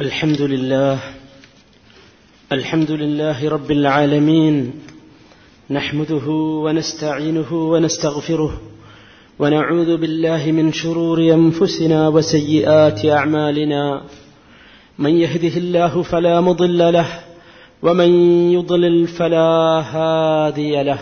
[0.00, 0.98] الحمد لله
[2.52, 4.72] الحمد لله رب العالمين
[5.70, 6.26] نحمده
[6.64, 8.60] ونستعينه ونستغفره
[9.38, 14.02] ونعوذ بالله من شرور أنفسنا وسيئات أعمالنا.
[14.98, 17.06] من يهده الله فلا مضل له
[17.82, 18.10] ومن
[18.52, 20.98] يضلل فلا هادي له.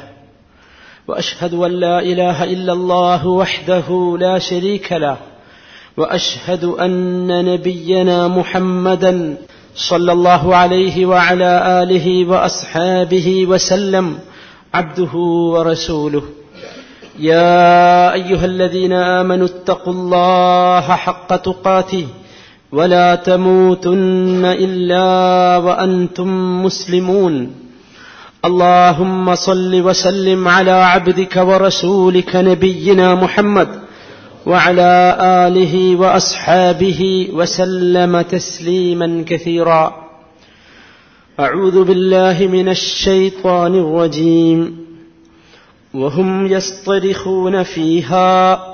[1.09, 5.17] وأشهد أن لا إله إلا الله وحده لا شريك له.
[5.99, 9.37] وأشهد أن نبينا محمدا
[9.75, 14.19] صلى الله عليه وعلى آله وأصحابه وسلم
[14.75, 15.15] عبده
[15.55, 16.23] ورسوله.
[17.19, 22.07] يا أيها الذين آمنوا اتقوا الله حق تقاته
[22.73, 25.07] ولا تموتن إلا
[25.57, 26.29] وأنتم
[26.65, 27.35] مسلمون.
[28.45, 33.88] اللهم صل وسلم على عبدك ورسولك نبينا محمد
[34.47, 40.09] وعلى آله وأصحابه وسلم تسليما كثيرا.
[41.41, 44.87] أعوذ بالله من الشيطان الرجيم.
[45.95, 48.65] وهم يصطرخون فيها.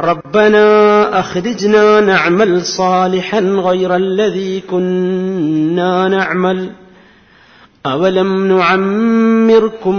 [0.00, 6.70] ربنا أخرجنا نعمل صالحا غير الذي كنا نعمل.
[7.85, 9.95] أولم نعمركم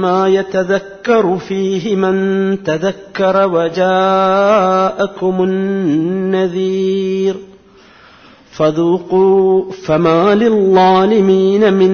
[0.00, 2.16] ما يتذكر فيه من
[2.62, 7.36] تذكر وجاءكم النذير
[8.50, 11.92] فذوقوا فما للظالمين من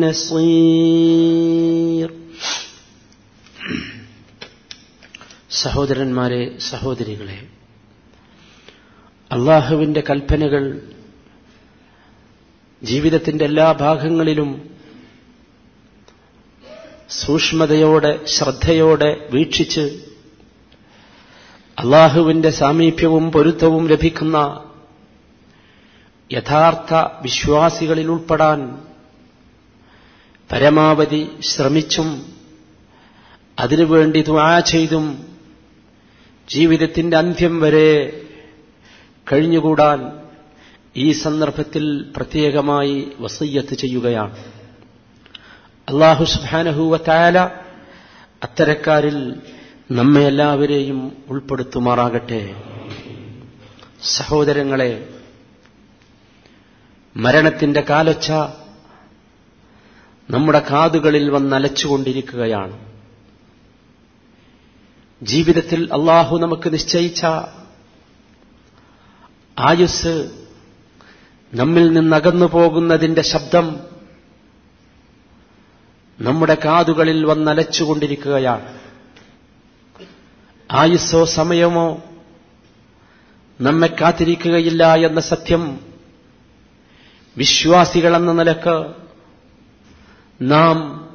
[0.00, 2.10] نصير
[5.62, 7.36] സഹോദരന്മാരെ സഹോദരികളെ
[9.30, 10.62] അള്ളാഹുവിന്റെ കൽപ്പനകൾ
[12.81, 14.49] ജീവിതത്തിന്റെ എല്ലാ ഭാഗങ്ങളിലും
[17.11, 19.85] സൂക്ഷ്മതയോടെ ശ്രദ്ധയോടെ വീക്ഷിച്ച്
[21.77, 24.37] അള്ളാഹുവിന്റെ സാമീപ്യവും പൊരുത്തവും ലഭിക്കുന്ന
[26.29, 28.59] യഥാർത്ഥ വിശ്വാസികളിൽ ഉൾപ്പെടാൻ
[30.49, 32.09] പരമാവധി ശ്രമിച്ചും
[33.57, 35.05] അതിനുവേണ്ടി ദ്വാ ചെയ്തും
[36.47, 37.89] ജീവിതത്തിന്റെ അന്ത്യം വരെ
[39.27, 39.99] കഴിഞ്ഞുകൂടാൻ
[40.97, 44.37] ഈ സന്ദർഭത്തിൽ പ്രത്യേകമായി വസയ്യത്ത് ചെയ്യുകയാണ്.
[45.89, 47.39] അള്ളാഹു സുബാനഹുവത്തായാല
[48.43, 49.41] അത്തരക്കാരിൽ
[49.91, 52.61] നമ്മെ എല്ലാവരെയും ഉൾപ്പെടുത്തുമാറാകട്ടെ.
[54.03, 55.09] സഹോദരങ്ങളെ
[57.17, 58.31] മരണത്തിന്റെ കാലൊച്ച
[60.29, 62.87] നമ്മുടെ കാതുകളിൽ വന്നലച്ചുകൊണ്ടിരിക്കുകയാണ്
[65.23, 67.25] ജീവിതത്തിൽ അള്ളാഹു നമുക്ക് നിശ്ചയിച്ച
[69.59, 70.46] ആയുസ്
[71.53, 73.79] നമ്മിൽ നിന്നകന്നു പോകുന്നതിന്റെ ശബ്ദം
[76.21, 78.79] നമ്മുടെ കാതുകളിൽ വന്നലച്ചുകൊണ്ടിരിക്കുകയാണ്.
[80.71, 82.03] ആയുസ്സോ സമയമോ
[83.61, 85.79] നമ്മെ കാത്തിരിക്കുകയില്ല എന്ന സത്യം
[87.37, 88.93] വിശ്വാസികളെന്ന നിലയ്ക്ക്
[90.41, 91.09] നാം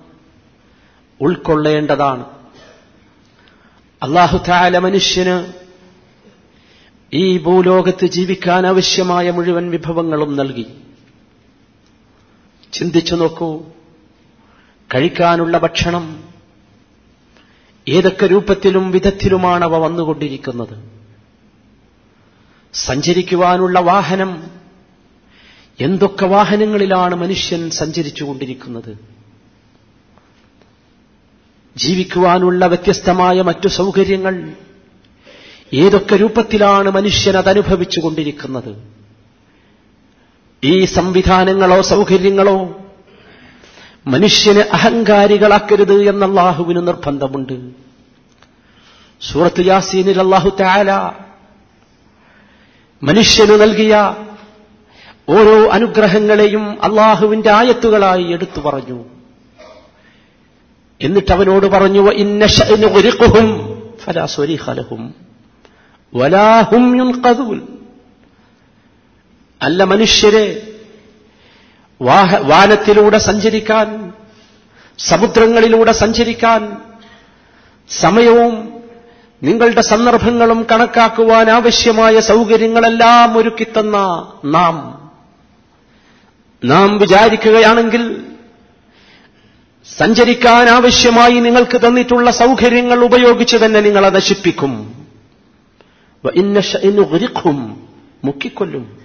[1.20, 2.24] ഉൾക്കൊള്ളേണ്ടതാണ്.
[4.02, 5.61] അള്ളാഹു താല മനുഷ്യന്
[7.14, 10.66] ഈ ഭൂലോകത്ത് ജീവിക്കാൻ ആവശ്യമായ മുഴുവൻ വിഭവങ്ങളും നൽകി.
[12.72, 13.62] ചിന്തിച്ചു നോക്കൂ.
[14.94, 16.24] കഴിക്കാനുള്ള ഭക്ഷണം
[17.88, 20.90] ഏതൊക്കെ രൂപത്തിലും വിധത്തിലുമാണ് അവ വന്നുകൊണ്ടിരിക്കുന്നത്?
[22.72, 24.44] സഞ്ചരിക്കുവാനുള്ള വാഹനം
[25.80, 28.98] എന്തൊക്കെ വാഹനങ്ങളിലാണ് മനുഷ്യൻ സഞ്ചരിച്ചുകൊണ്ടിരിക്കുന്നത്?
[31.76, 34.52] ജീവിക്കുവാനുള്ള വ്യത്യസ്തമായ മറ്റു സൗകര്യങ്ങൾ
[35.72, 38.92] ഏതൊക്കെ രൂപത്തിലാണ് മനുഷ്യൻ അതനുഭവിച്ചുകൊണ്ടിരിക്കുന്നത്?
[40.64, 42.76] ഈ സംവിധാനങ്ങളോ സൗകര്യങ്ങളോ
[44.06, 47.70] മനുഷ്യന് അഹങ്കാരികളാക്കരുത് എന്ന അള്ളാഹുവിന് നിർബന്ധമുണ്ട്.
[49.20, 50.92] സൂറത്ത് യാസീനിൽ അള്ളാഹു താല
[53.02, 54.16] മനുഷ്യന് നൽകിയ
[55.28, 59.04] ഓരോ അനുഗ്രഹങ്ങളെയും അള്ളാഹുവിന്റെ ആയത്തുകളായി എടുത്തു പറഞ്ഞു.
[61.00, 65.21] എന്നിട്ട് അവനോട് പറഞ്ഞു ഇന്നഹും ഫലാസ്വരിഹലഹും
[66.14, 67.66] വലാഹും യുൻകദൂൻ
[69.62, 70.74] അല്ല മനുഷ്യരെ
[72.42, 74.12] വാനത്തിലൂടെ സഞ്ചരിക്കാൻ
[74.98, 76.76] സമുദ്രങ്ങളിലൂടെ സഞ്ചരിക്കാൻ
[77.88, 78.82] സമയവും
[79.42, 83.96] നിങ്ങളുടെ സന്ദർഭങ്ങളും കണക്കാക്കുവാൻ ആവശ്യമായ സൗകര്യങ്ങളെല്ലാം ഒരുക്കിത്തന്ന
[84.44, 85.10] നാം.
[86.64, 88.24] നാം വിചാരിക്കുകയാണെങ്കിൽ
[89.98, 95.01] സഞ്ചരിക്കാൻ ആവശ്യമായി നിങ്ങൾക്ക് തന്നിട്ടുള്ള സൗകര്യങ്ങൾ ഉപയോഗിച്ച് തന്നെ നിങ്ങളെ നശിപ്പിക്കും.
[98.24, 98.98] മുക്കിക്കൊല്ലും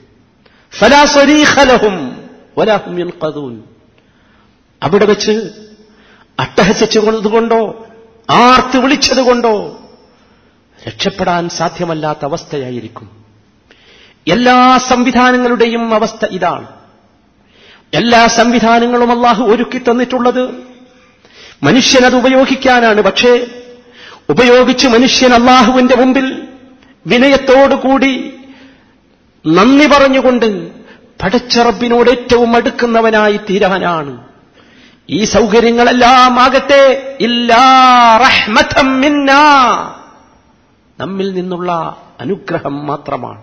[0.71, 3.63] ഫലാസ്വരീഹലഹും വലാഹും യുൻഖദൂൻ
[4.83, 5.49] അവിടെ വെച്ച്
[6.39, 7.87] അട്ടഹസിച്ചുകൊണ്ടോ
[8.29, 9.79] ആർത്ത് വിളിച്ചതുകൊണ്ടോ
[10.87, 13.25] രക്ഷപ്പെടാൻ സാധ്യമല്ലാത്ത അവസ്ഥയായിരിക്കും.
[14.27, 16.67] എല്ലാ സംവിധാനങ്ങളുടെയും അവസ്ഥ ഇതാണ്.
[17.93, 20.49] എല്ലാ സംവിധാനങ്ങളും അള്ളാഹു ഒരുക്കി തന്നിട്ടുള്ളത്.
[21.63, 23.01] മനുഷ്യനത് ഉപയോഗിക്കാനാണ്.
[23.01, 23.47] പക്ഷേ
[24.29, 26.46] ഉപയോഗിച്ച് മനുഷ്യൻ അള്ളാഹുവിന്റെ മുമ്പിൽ
[27.07, 28.33] വിനയത്തോടുകൂടി
[29.47, 30.71] നന്ദി പറഞ്ഞുകൊണ്ട്
[31.23, 34.27] പടച്ചറബിനോട് ഏറ്റവും അടുക്കുന്നവനായി തീരാനാണ്.
[35.09, 37.59] ഈ സൗകര്യങ്ങളെല്ലാം ആകട്ടെ ഇല്ലാ
[38.21, 39.95] റഹ്മഥം മിന്നാ.
[40.99, 43.41] നമ്മിൽ നിന്നുള്ള അനുഗ്രഹം മാത്രമാണ്.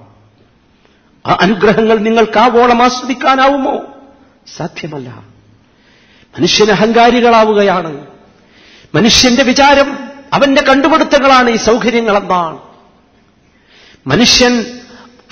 [1.26, 3.82] ആ അനുഗ്രഹങ്ങൾ നിങ്ങൾക്ക് ആവോളം ആസ്വദിക്കാനാവുമോ?
[4.56, 5.08] സാധ്യമല്ല.
[6.38, 8.06] മനുഷ്യൻ അഹങ്കാരികളാവുകയാണ്.
[8.94, 9.98] മനുഷ്യന്റെ വിചാരം
[10.32, 12.73] അവന്റെ കണ്ടുപിടുത്തങ്ങളാണ് ഈ സൗകര്യങ്ങളെന്നാണ്.
[14.06, 14.80] മനുഷ്യൻ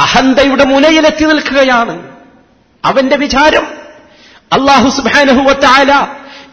[0.00, 2.16] അഹന്തയുടെ മുനയിലെത്തി നിൽക്കുകയാണ്.
[2.84, 3.66] അവന്റെ വിചാരം
[4.52, 6.06] അള്ളാഹു സുബാനഹുവത്തായ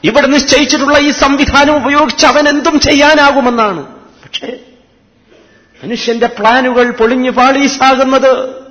[0.03, 3.95] ഇവിടെ നിശ്ചയിച്ചിട്ടുള്ള ഈ സംവിധാനം ഉപയോഗിച്ച് അവൻ എന്തും ചെയ്യാനാകുമെന്നാണ്.
[3.95, 4.59] പക്ഷേ
[5.83, 8.63] മനുഷ്യന്റെ പ്ലാനുകൾ പൊളിഞ്ഞു പാളീസാകുന്നത്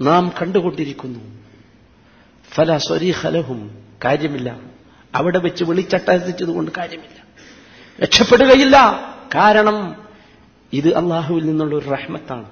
[0.00, 1.18] നാം കണ്ടുകൊണ്ടിരിക്കുന്നു.
[2.54, 4.56] ഫല സ്വരീഹലഹും കാര്യമില്ല.
[5.14, 7.24] അവിടെ വെച്ച് വിളിച്ചട്ടഹസിച്ചതുകൊണ്ട് കാര്യമില്ല.
[8.02, 8.76] രക്ഷപ്പെടുകയില്ല.
[9.34, 10.05] കാരണം
[10.72, 12.44] ഇത് അള്ളാഹുവിൽ നിന്നുള്ള ഒരു റഹ്മത്താണ്.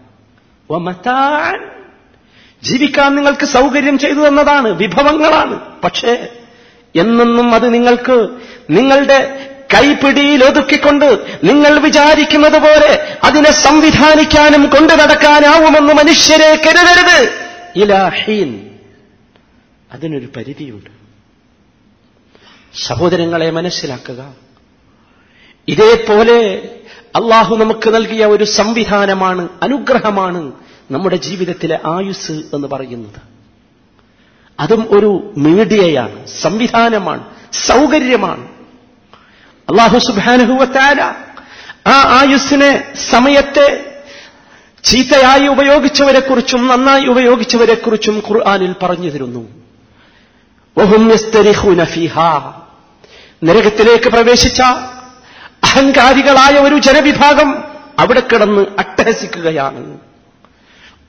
[2.62, 5.80] ജീവിക്കാൻ നിങ്ങൾക്ക് സൗകര്യം ചെയ്തു തന്നതാണ് വിഭവങ്ങളാണ്.
[5.82, 6.28] പക്ഷേ
[6.96, 8.28] എന്നെന്നും അത് നിങ്ങൾക്ക്
[8.70, 17.48] നിങ്ങളുടെ കൈപ്പിടിയിൽ ഒതുക്കിക്കൊണ്ട് നിങ്ങൾ വിചാരിക്കുന്നത് പോലെ അതിനെ സംവിധാനിക്കാനും കൊണ്ടു നടക്കാനാവുമെന്ന് മനുഷ്യരെ കരുതരുത്.
[17.76, 18.70] ഇലാഹീൻ
[19.92, 20.90] അതിനൊരു പരിധിയുണ്ട്.
[22.86, 24.34] സഹോദരങ്ങളെ മനസ്സിലാക്കുക.
[25.68, 26.70] ഇതേപോലെ
[27.14, 30.52] അള്ളാഹു നമുക്ക് നൽകിയ ഒരു സംവിധാനമാണ് അനുഗ്രഹമാണ്
[30.90, 33.20] നമ്മുടെ ജീവിതത്തിലെ ആയുസ് എന്ന് പറയുന്നത്.
[34.60, 38.48] അതും ഒരു മീഡിയയാണ് സംവിധാനമാണ് സൗകര്യമാണ്.
[39.68, 41.00] അള്ളാഹു സുബാനുഭവത്താര
[41.88, 43.94] ആ ആയുസ്സിനെ സമയത്തെ
[44.84, 49.48] ചീത്തയായി ഉപയോഗിച്ചവരെക്കുറിച്ചും നന്നായി ഉപയോഗിച്ചവരെക്കുറിച്ചും ഖുർആാനിൽ പറഞ്ഞു തരുന്നു.
[53.44, 54.62] നരകത്തിലേക്ക് പ്രവേശിച്ച
[55.64, 57.64] അഹങ്കാരികളായ ഒരു ജനവിഭാഗം
[57.98, 59.98] അവിടെ കിടന്ന് അട്ടഹസിക്കുകയാണ്.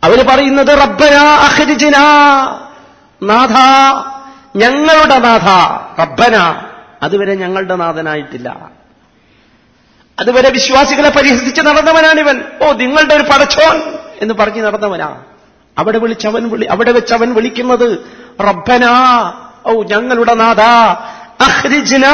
[0.04, 1.98] അവർ പറയുന്നത് റബ്ബനാ അഹരിജിന
[3.24, 3.54] നാഥ
[4.58, 5.48] ഞങ്ങളുടെ നാഥ
[6.02, 6.62] റബ്ബന.
[7.04, 8.70] അതുവരെ ഞങ്ങളുടെ നാഥനായിട്ടില്ല.
[10.20, 12.44] അതുവരെ വിശ്വാസികളെ പരിഹസിച്ച് നടന്നവനാണിവൻ.
[12.62, 13.82] ഓ നിങ്ങളുടെ ഒരു പടച്ചോൻ
[14.22, 15.16] എന്ന് പറഞ്ഞ് നടന്നവനാ.
[15.78, 17.98] അവിടെ വിളിച്ചവൻ വിളി അവിടെ വെച്ച് അവൻ വിളിക്കുന്നത്
[18.42, 19.34] റബ്ബനാ
[19.66, 20.60] ഓ ഞങ്ങളുടെ നാഥ
[21.44, 22.06] അഹ്രിജ്ന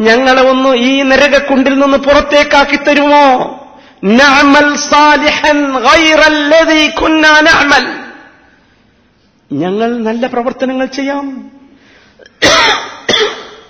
[0.00, 3.26] ഞങ്ങളെ ഒന്ന് ഈ നരകക്കുണ്ടിൽ നിന്ന് പുറത്തേക്കാക്കി തരുമോ?
[4.04, 7.84] നഅമൽ സാലിഹൻ ഗൈറല്ലദീ കുന്നാ നഅമൽ.
[9.52, 11.52] ഞങ്ങൾ നല്ല പ്രവർത്തനങ്ങൾ ചെയ്യാം.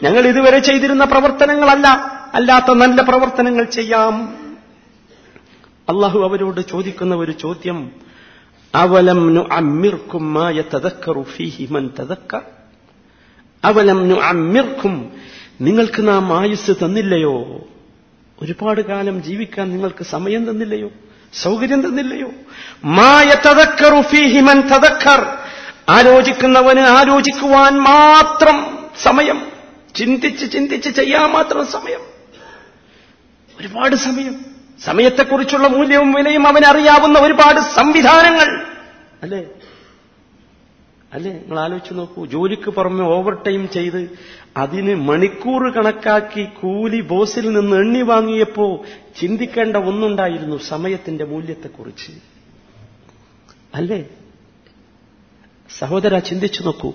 [0.02, 1.88] ഞങ്ങൾ ഇതുവരെ ചെയ്തിരുന്ന പ്രവർത്തനങ്ങളല്ല
[2.34, 4.38] അല്ലാത്ത നല്ല പ്രവർത്തനങ്ങൾ ചെയ്യാം.
[5.88, 7.90] അള്ളാഹു അവരോട് ചോദിക്കുന്ന ഒരു ചോദ്യം
[8.74, 12.42] അവലം അമ്മിർക്കും മാ യതദക്കറു ഫീഹി മൻ തദക്കർ?
[13.64, 15.12] അവലം നുഅമ്മിർക്കും
[15.62, 17.60] നിങ്ങൾക്ക് നാം ആയുസ് തന്നില്ലയോ?
[18.42, 20.90] ഒരുപാട് കാലം ജീവിക്കാൻ നിങ്ങൾക്ക് സമയം തന്നില്ലയോ?
[21.42, 22.30] സൗകര്യം തന്നില്ലയോ?
[22.84, 25.38] മായ തതക്കറു ഫീഹിമൻ തതക്കർ
[25.88, 29.52] ആലോചിക്കുന്നവന് ആലോചിക്കുവാൻ മാത്രം സമയം.
[29.94, 32.00] ചിന്തിച്ച് ചിന്തിച്ച് ചെയ്യാൻ മാത്രം സമയം.
[33.60, 34.44] ഒരുപാട് സമയം.
[34.84, 38.66] സമയത്തെക്കുറിച്ചുള്ള മൂല്യവും വിലയും അവനറിയാവുന്ന ഒരുപാട് സംവിധാനങ്ങൾ.
[39.22, 39.44] അല്ലേ?
[41.12, 41.32] അല്ലേ?
[41.32, 42.26] നിങ്ങൾ ആലോചിച്ച് നോക്കൂ.
[42.26, 44.10] ജോലിക്ക് പുറമെ ഓവർ ടൈം ചെയ്ത്
[44.56, 48.84] അതിന് മണിക്കൂർ കണക്കാക്കി കൂലി ബോസിൽ നിന്ന് എണ്ണി വാങ്ങിയപ്പോ
[49.20, 52.12] ചിന്തിക്കേണ്ട ഒന്നുണ്ടായിരുന്നു സമയത്തിന്റെ മൂല്യത്തെക്കുറിച്ച്.
[53.74, 54.04] അല്ലേ?
[55.78, 56.92] സഹോദര ചിന്തിച്ചു നോക്കൂ.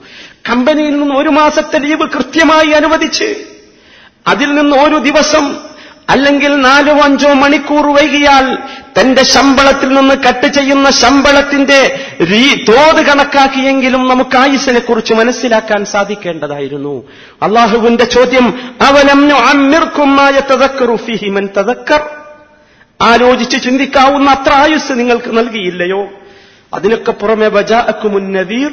[0.50, 3.46] കമ്പനിയിൽ നിന്ന് ഒരു മാസത്തെ ലീവ് കൃത്യമായി അനുവദിച്ച്
[4.28, 5.56] അതിൽ നിന്ന് ഒരു ദിവസം
[6.10, 8.58] അല്ലെങ്കിൽ നാലോ അഞ്ചോ മണിക്കൂർ വൈകിയാൽ
[9.00, 11.80] തന്റെ ശമ്പളത്തിൽ നിന്ന് കട്ട് ചെയ്യുന്ന ശമ്പളത്തിന്റെ
[12.70, 17.04] തോത് കണക്കാക്കിയെങ്കിലും നമുക്ക് ആയുസിനെ കുറിച്ച് മനസ്സിലാക്കാൻ സാധിക്കേണ്ടതായിരുന്നു.
[17.42, 22.02] അള്ളാഹുവിന്റെ ചോദ്യം അവലം അമ്മിർക്കുമായ തതക്കറുഫിഹിമൻ തതക്കർ
[23.02, 26.08] ആലോചിച്ച് ചിന്തിക്കാവുന്ന അത്ര ആയുസ് നിങ്ങൾക്ക് നൽകിയില്ലയോ?
[26.74, 28.72] അതിനൊക്കെ പുറമെ ബജാഅക്കുമുന്നവീർ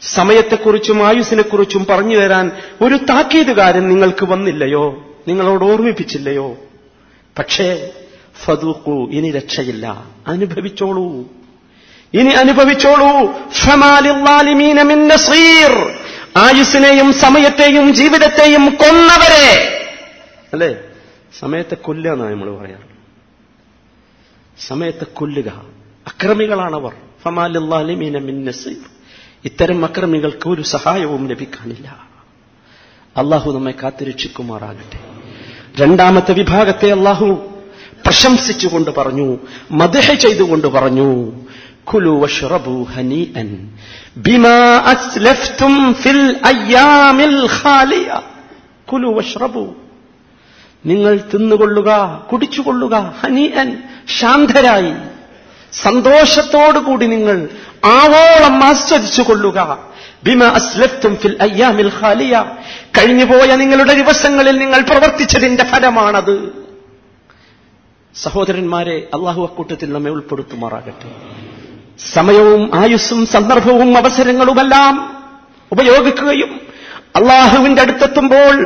[0.00, 2.50] സമയത്തെക്കുറിച്ചും ആയുസിനെക്കുറിച്ചും പറഞ്ഞു തരാൻ
[2.82, 5.13] ഒരു താക്കീതുകാരൻ നിങ്ങൾക്ക് വന്നില്ലയോ?
[5.28, 6.56] നിങ്ങളോട് ഓർമ്മിപ്പിച്ചില്ലയോ?
[7.38, 7.92] പക്ഷേ
[8.44, 10.04] ഫതുക്കു ഇനി രക്ഷയില്ല.
[10.26, 11.04] അനുഭവിച്ചോളൂ.
[12.14, 13.32] ഇനി അനുഭവിച്ചോളൂ.
[16.36, 19.70] ആയുസിനെയും സമയത്തെയും ജീവിതത്തെയും കൊന്നവരെ.
[20.52, 20.76] അല്ലേ?
[21.38, 22.94] സമയത്തെ കൊല്ലുക എന്നാണ് നമ്മൾ പറയാറ്.
[24.66, 25.64] സമയത്തെ കൊല്ലുക.
[26.06, 26.94] അക്രമികളാണവർ.
[27.22, 28.84] ഫമാലിമീന മിന്നസീർ നസീർ.
[29.44, 32.13] ഇത്തരം അക്രമികൾക്ക് ഒരു സഹായവും ലഭിക്കാനില്ല.
[33.16, 34.98] അള്ളാഹു നമ്മെ കാത്തിരക്ഷിക്കുമാറാകട്ടെ.
[35.80, 37.26] രണ്ടാമത്തെ വിഭാഗത്തെ അള്ളാഹു
[38.04, 39.38] പ്രശംസിച്ചുകൊണ്ട് പറഞ്ഞു
[39.70, 41.32] മദഹ ചെയ്തുകൊണ്ട് പറഞ്ഞു
[44.16, 46.40] ബിമാ അസ്ലഫ്തും ഫിൽ
[47.64, 48.20] ഖാലിയ.
[50.86, 53.76] നിങ്ങൾ തിന്നുകൊള്ളുക കുടിച്ചുകൊള്ളുക ഹനി അൻ
[54.20, 54.94] ശാന്തരായി.
[55.72, 57.48] സന്തോഷത്തോടുകൂടി നിങ്ങൾ
[57.84, 59.93] ആവോളം ആസ്വദിച്ചു കൊള്ളുക
[60.24, 62.44] ബിമ അസ്ലഫ്തും ഫിൽ അയ്യാമിൽ ഖാലിയ.
[62.98, 66.52] കഴിഞ്ഞുപോയ നിങ്ങളുടെ ദിവസങ്ങളിൽ നിങ്ങൾ പ്രവർത്തിച്ചതിന്റെ ഫലമാണത്.
[68.22, 71.10] സഹോദരന്മാരെ അള്ളാഹു അക്കൂട്ടത്തിൽ നമ്മെ ഉൾപ്പെടുത്തുമാറാകട്ടെ.
[72.12, 75.16] സമയവും ആയുസ്സും സന്ദർഭവും അവസരങ്ങളുമെല്ലാം
[75.72, 76.60] ഉപയോഗിക്കുകയും
[77.16, 78.64] അള്ളാഹുവിന്റെ അടുത്തെത്തുമ്പോൾ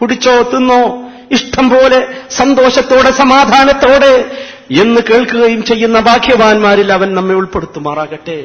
[0.00, 4.24] കുടിച്ചോ തിന്നോ ഇഷ്ടം പോലെ സന്തോഷത്തോടെ സമാധാനത്തോടെ
[4.70, 8.44] എന്ന് കേൾക്കുകയും ചെയ്യുന്ന ഭാഗ്യവാന്മാരിൽ അവൻ നമ്മെ ഉൾപ്പെടുത്തുമാറാകട്ടെ.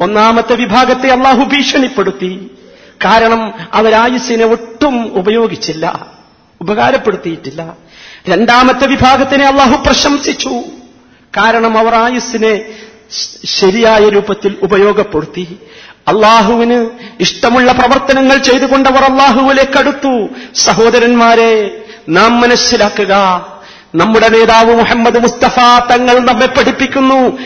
[0.00, 2.50] ഒന്നാമത്തെ വിഭാഗത്തെ അള്ളാഹു ഭീഷണിപ്പെടുത്തി.
[3.04, 6.06] കാരണം അവരായുസ്സിനെ ഒട്ടും ഉപയോഗിച്ചില്ല
[6.60, 7.76] ഉപകാരപ്പെടുത്തിയിട്ടില്ല.
[8.28, 10.50] രണ്ടാമത്തെ വിഭാഗത്തിനെ അള്ളാഹു പ്രശംസിച്ചു.
[11.36, 12.64] കാരണം അവർ ആയുസ്സിനെ
[13.44, 15.58] ശരിയായ രൂപത്തിൽ ഉപയോഗപ്പെടുത്തി.
[16.08, 16.86] അള്ളാഹുവിന്
[17.20, 20.28] ഇഷ്ടമുള്ള പ്രവർത്തനങ്ങൾ ചെയ്തുകൊണ്ടവർ അള്ളാഹുവിലേക്ക് അടുത്തു.
[20.54, 23.12] സഹോദരന്മാരെ നാം മനസ്സിലാക്കുക
[23.96, 25.58] നമ്മുടെ നേതാവ് മുഹമ്മദ് മുസ്തഫ
[25.90, 27.38] തങ്ങൾ നമ്മെ പഠിപ്പിക്കുന്നു.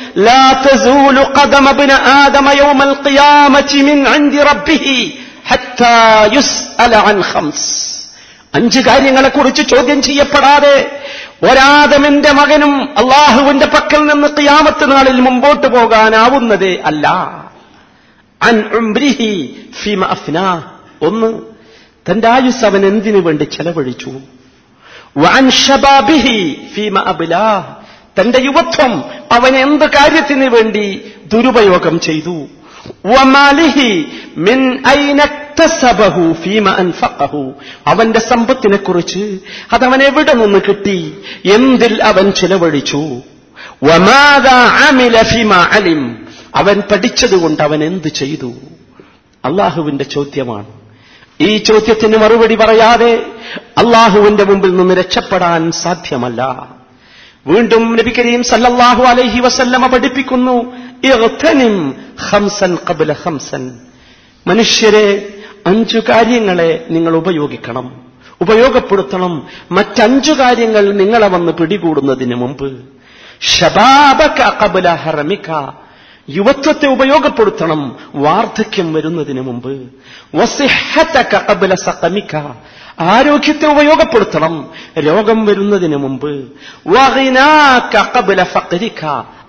[8.55, 11.03] അഞ്ച് കാര്യങ്ങളെക്കുറിച്ച് ചോദ്യം ചെയ്യപ്പെടാതെ
[11.43, 17.07] ഒരാദമിന്റെ മകനും അള്ളാഹുവിന്റെ പക്കൽ നിന്ന് ക്യാമത്ത് നാളിൽ മുമ്പോട്ട് പോകാനാവുന്നതേ അല്ല.
[18.43, 18.57] അൻ
[21.03, 21.43] ഒന്ന്
[22.11, 24.13] തന്റെ ആയുസ് അവൻ എന്തിനു വേണ്ടി ചെലവഴിച്ചു?
[28.21, 32.47] തന്റെ യുവത്വം അവൻ എന്ത് കാര്യത്തിന് വേണ്ടി ദുരുപയോഗം ചെയ്തു.
[37.87, 39.39] അവന്റെ സമ്പത്തിനെ കുറിച്ച്
[39.73, 41.19] അതവൻ എവിടെ നിന്ന് കിട്ടി?
[41.53, 43.23] എന്തിൽ അവൻ ചിലവഴിച്ചു?
[46.55, 48.53] അവൻ പഠിച്ചതുകൊണ്ട് അവൻ എന്ത് ചെയ്തു?
[49.45, 50.80] അള്ളാഹുവിന്റെ ചോദ്യമാണ്.
[51.41, 53.27] ഈ ചോദ്യത്തിന് മറുപടി പറയാതെ
[53.79, 56.69] അള്ളാഹുവിന്റെ മുമ്പിൽ നിന്ന് രക്ഷപ്പെടാൻ സാധ്യമല്ല.
[57.47, 60.73] വീണ്ടും നബി കരീം സല്ലല്ലാഹു അലൈഹി വസല്ലമ പഠിപ്പിക്കുന്നു
[61.05, 61.95] ഹംസൻ
[62.31, 62.79] ഖംസൻ
[63.25, 63.79] ഹംസൻ
[64.47, 65.29] മനുഷ്യരെ
[65.67, 68.01] അഞ്ചു കാര്യങ്ങളെ നിങ്ങൾ ഉപയോഗിക്കണം.
[68.41, 69.47] ഉപയോഗപ്പെടുത്തണം.
[69.73, 72.79] മറ്റഞ്ചു കാര്യങ്ങൾ നിങ്ങളെ വന്ന് പിടികൂടുന്നതിന് മുമ്പ്.
[73.41, 75.51] ഷബാബക കബുല ഹറമിക
[76.31, 77.97] യുവത്വത്തെ ഉപയോഗപ്പെടുത്തണം.
[78.15, 79.81] വാർദ്ധക്യം വരുന്നതിന് മുമ്പ്.
[83.01, 84.71] ആരോഗ്യത്തെ ഉപയോഗപ്പെടുത്തണം.
[84.99, 86.45] രോഗം വരുന്നതിന് മുമ്പ്.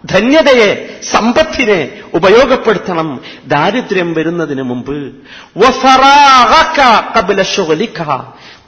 [0.05, 3.21] ധന്യതയെ സമ്പത്തിനെ ഉപയോഗപ്പെടുത്തണം.
[3.47, 5.11] ദാരിദ്ര്യം വരുന്നതിന് മുമ്പ്.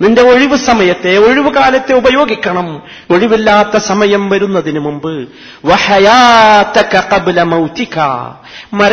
[0.01, 2.81] നിന്റെ ഒഴിവ് സമയത്തെ ഒഴിവ് കാലത്തെ ഉപയോഗിക്കണം.
[3.11, 5.27] ഒഴിവില്ലാത്ത സമയം വരുന്നതിന് മുമ്പ്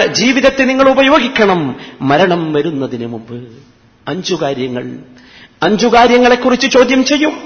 [0.06, 1.76] ജീവിതത്തെ നിങ്ങൾ ഉപയോഗിക്കണം.
[2.02, 3.48] മരണം വരുന്നതിന് മുമ്പ്.
[4.08, 4.98] അഞ്ചു കാര്യങ്ങൾ.
[5.62, 7.42] അഞ്ചു കാര്യങ്ങളെക്കുറിച്ച് ചോദ്യം ചെയ്യും.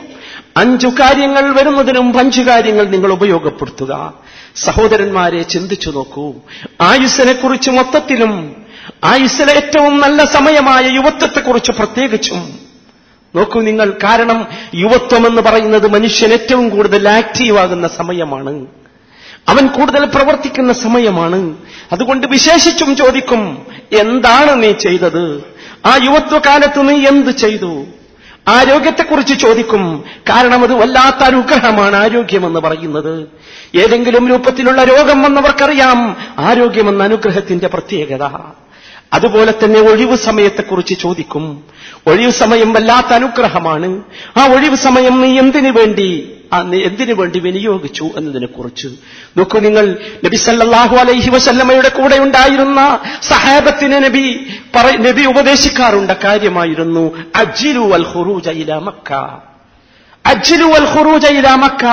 [0.56, 4.14] അഞ്ചു കാര്യങ്ങൾ വരുന്നതിന് മുമ്പ് അഞ്ചു കാര്യങ്ങൾ നിങ്ങൾ ഉപയോഗപ്പെടുത്തുക.
[4.56, 6.34] സഹോദരന്മാരെ ചിന്തിച്ചു നോക്കൂ.
[6.80, 8.56] ആയുസ്സിനെക്കുറിച്ച് മൊത്തത്തിലും
[9.04, 12.63] ആയുസ്സിലെ ഏറ്റവും നല്ല സമയമായ യുവത്വത്തെക്കുറിച്ച് പ്രത്യേകിച്ചും
[13.34, 18.66] നോക്കൂ നിങ്ങൾ കാരണം യുവത്വം എന്ന് പറയുന്നത് മനുഷ്യൻ ഏറ്റവും കൂടുതൽ ആക്റ്റീവ് ആകുന്ന സമയമാണ്.
[19.48, 21.56] അവൻ കൂടുതൽ പ്രവർത്തിക്കുന്ന സമയമാണ്.
[21.92, 25.44] അതുകൊണ്ട് വിശേഷിച്ചും ചോദിക്കും എന്താണ് നീ ചെയ്തത്?
[25.86, 27.84] ആ യുവത്വകാലത്ത് നീ എന്ത് ചെയ്തു?
[28.48, 33.28] ആരോഗ്യത്തെക്കുറിച്ച് ചോദിക്കും കാരണം അത് വല്ലാത്ത അനുഗ്രഹമാണ് ആരോഗ്യമെന്ന് പറയുന്നത്.
[33.74, 38.24] ഏതെങ്കിലും രൂപത്തിലുള്ള രോഗം വന്നവർക്കറിയാം ആരോഗ്യമെന്ന അനുഗ്രഹത്തിന്റെ പ്രത്യേകത.
[39.12, 41.62] അതുപോലെ തന്നെ ഒഴിവ് സമയത്തെക്കുറിച്ച് ചോദിക്കും.
[42.06, 44.02] ഒഴിവ് സമയം വല്ലാത്ത അനുഗ്രഹമാണ്.
[44.36, 46.30] ആ ഒഴിവ് സമയം നീ എന്തിനു വേണ്ടി
[46.84, 48.88] എന്തിനു വേണ്ടി വിനിയോഗിച്ചു എന്നതിനെക്കുറിച്ച്.
[49.36, 54.46] നോക്കൂ നിങ്ങൾ നബി സല്ലല്ലാഹു അലൈഹി വസല്ലമ്മയുടെ കൂടെ ഉണ്ടായിരുന്ന സഹാബത്തിന് നബി
[55.08, 59.12] നബി ഉപദേശിക്കാറുണ്ട കാര്യമായിരുന്നു അജിലു അൽ ഹുറൂജ ഇല മക്ക.
[60.26, 61.84] അജ്ലു വൽ ഖുറൂജ ഇലാ മക്ക.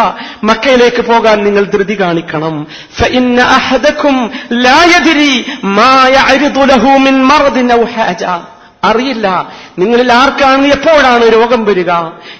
[0.43, 2.67] മക്കയിലേക്ക് പോകാൻ നിങ്ങൾ ധൃതി കാണിക്കണം.
[3.01, 8.23] ഫഇന്ന അഹദക്കും ലാ യദ്രി മാ യഅരിദു ലഹു മിൻ മർദിൻ ഔ ഹാജ.
[8.83, 9.47] അറിയില്ല.
[9.79, 11.91] നിങ്ങളിൽ ആർക്കാണ് എപ്പോഴാണ് രോഗം വരിക?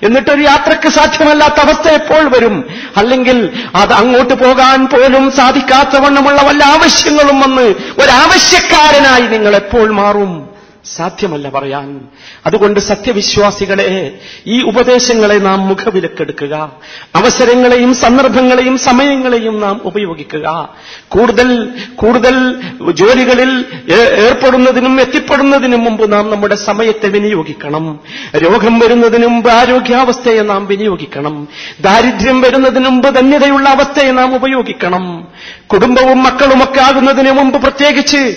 [0.04, 2.66] എന്നിട്ടൊരു യാത്രയ്ക്ക് സാധ്യമല്ലാത്ത അവസ്ഥ എപ്പോൾ വരും?
[2.98, 10.51] അല്ലെങ്കിൽ അത് അങ്ങോട്ട് പോകാൻ പോലും സാധിക്കാത്തവണ്ണമുള്ള വല്ല ആവശ്യങ്ങളും വന്ന് ഒരാവശ്യക്കാരനായി നിങ്ങൾ എപ്പോൾ മാറും?
[10.86, 12.02] സാധ്യമല്ല പറയാൻ.
[12.46, 16.72] അതുകൊണ്ട് സത്യവിശ്വാസികളെ ഈ ഉപദേശങ്ങളെ നാം മുഖവിലക്കെടുക്കുക.
[17.16, 20.76] അവസരങ്ങളെയും സന്ദർഭങ്ങളെയും സമയങ്ങളെയും നാം ഉപയോഗിക്കുക.
[21.08, 22.62] കൂടുതൽ കൂടുതൽ
[22.92, 28.00] ജോലികളിൽ ഏർപ്പെടുന്നതിനും എത്തിപ്പെടുന്നതിനും മുമ്പ് നാം നമ്മുടെ സമയത്തെ വിനിയോഗിക്കണം.
[28.36, 31.48] രോഗം വരുന്നതിന് മുമ്പ് ആരോഗ്യാവസ്ഥയെ നാം വിനിയോഗിക്കണം.
[31.82, 35.28] ദാരിദ്ര്യം വരുന്നതിന് മുമ്പ് ധന്യതയുള്ള അവസ്ഥയെ നാം ഉപയോഗിക്കണം.
[35.74, 38.36] കുടുംബവും മക്കളുമൊക്കെ ആകുന്നതിന് മുമ്പ് പ്രത്യേകിച്ച്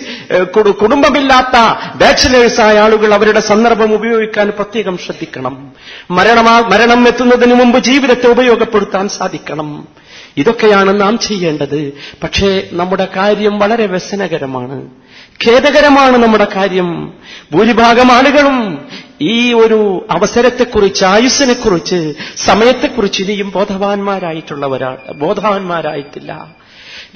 [0.70, 1.56] കുടുംബമില്ലാത്ത
[1.96, 5.72] ബാച്ചിലേഴ്സായ ആളുകൾ അവരുടെ സന്ദർഭം ഉപയോഗിക്കാൻ പ്രത്യേകം ശ്രദ്ധിക്കണം.
[6.10, 9.88] മരണമാ മരണം എത്തുന്നതിന് മുമ്പ് ജീവിതത്തെ ഉപയോഗപ്പെടുത്താൻ സാധിക്കണം.
[10.36, 11.92] ഇതൊക്കെയാണ് നാം ചെയ്യേണ്ടത്.
[12.22, 14.88] പക്ഷേ നമ്മുടെ കാര്യം വളരെ വ്യസനകരമാണ്.
[15.46, 17.12] ഖേദകരമാണ് നമ്മുടെ കാര്യം.
[17.52, 18.88] ഭൂരിഭാഗം ആളുകളും
[19.20, 26.54] ഈ ഒരു അവസരത്തെക്കുറിച്ച് ആയുസ്സിനെക്കുറിച്ച് സമയത്തെക്കുറിച്ച് ഇനിയും ബോധവാന്മാരായിട്ടുള്ളവരാ ബോധവാന്മാരായിട്ടില്ല.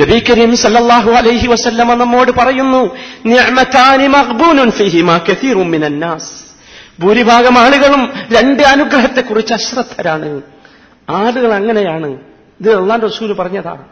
[0.01, 2.97] നബി കരീം സല്ലല്ലാഹു അലൈഹി വസല്ലമ നമ്മോട് പറയുന്നു
[7.01, 10.43] ഭൂരിഭാഗം ആളുകളും രണ്ട് അനുഗ്രഹത്തെക്കുറിച്ച് അശ്രദ്ധരാണ്.
[11.11, 12.07] ആളുകൾ അങ്ങനെയാണ്.
[12.61, 13.85] ഇത് അള്ളാൻ റസൂൽ പറഞ്ഞതാണ്.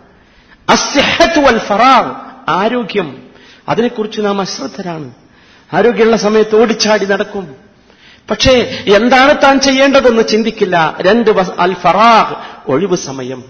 [2.49, 3.25] ആരോഗ്യം.
[3.68, 5.11] അതിനെക്കുറിച്ച് നാം അശ്രദ്ധരാണ്.
[5.73, 7.56] ആരോഗ്യമുള്ള സമയത്ത് ഓടിച്ചാടി നടക്കും.
[8.30, 10.96] പക്ഷേ എന്താണ് താൻ ചെയ്യേണ്ടതെന്ന് ചിന്തിക്കില്ല.
[11.00, 12.35] രണ്ട് അൽ ഫറാഹ്
[12.70, 13.44] ഒഴിവ് സമയം.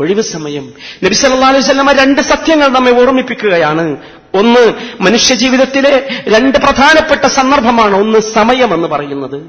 [0.00, 0.72] ഒഴിവ് സമയം.
[1.04, 3.96] നബി സല്ലല്ലാഹു അലൈഹി വസല്ലമ രണ്ട് സത്യങ്ങൾ നമ്മെ ഓർമ്മിപ്പിക്കുകയാണ്.
[4.34, 9.42] ഒന്ന് മനുഷ്യജീവിതത്തിലെ രണ്ട് പ്രധാനപ്പെട്ട സന്ദർഭമാണ് ഒന്ന് സമയമെന്ന് പറയുന്നത്.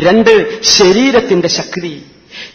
[0.00, 2.04] രണ്ട് ശരീരത്തിന്റെ ശക്തി.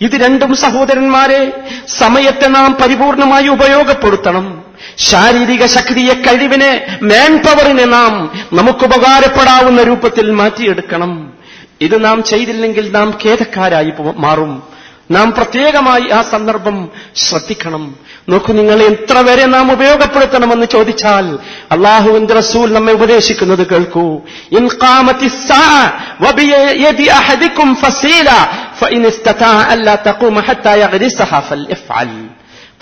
[0.02, 4.61] ഇത് രണ്ടും സഹോദരന്മാരെ സമയത്തെ നാം പരിപൂർണമായി ഉപയോഗപ്പെടുത്തണം.
[4.98, 11.34] ശാരീരിക ശക്തിയെ കഴിവിനെ മാൻ പവറിനെ നാം നമുക്ക് ഉപകാരപ്പെടാവുന്ന രൂപത്തിൽ മാറ്റിയെടുക്കണം.
[11.82, 14.64] ഇത് നാം ചെയ്തില്ലെങ്കിൽ നാം ഖേദക്കാരായി മാറും.
[15.12, 17.96] നാം പ്രത്യേകമായി ആ സന്ദർഭം ശ്രദ്ധിക്കണം.
[18.30, 21.40] നോക്കൂ നിങ്ങൾ എത്ര വരെ നാം ഉപയോഗപ്പെടുത്തണമെന്ന് ചോദിച്ചാൽ
[21.72, 24.22] അള്ളാഹുവിന്റെ റസൂൽ നമ്മെ ഉപദേശിക്കുന്നത് കേൾക്കൂ.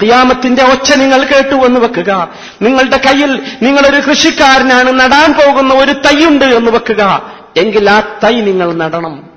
[0.03, 2.29] ഖിയാമത്തിന്റെ ഒച്ച നിങ്ങൾ കേട്ടു എന്ന് വെക്കുക.
[2.61, 7.31] നിങ്ങളുടെ കയ്യിൽ നിങ്ങളൊരു കൃഷിക്കാരനാണ് നടാൻ പോകുന്ന ഒരു തൈയുണ്ട് എന്ന് വെക്കുക.
[7.57, 9.29] എങ്കിൽ ആ തൈ നിങ്ങൾ നടണം.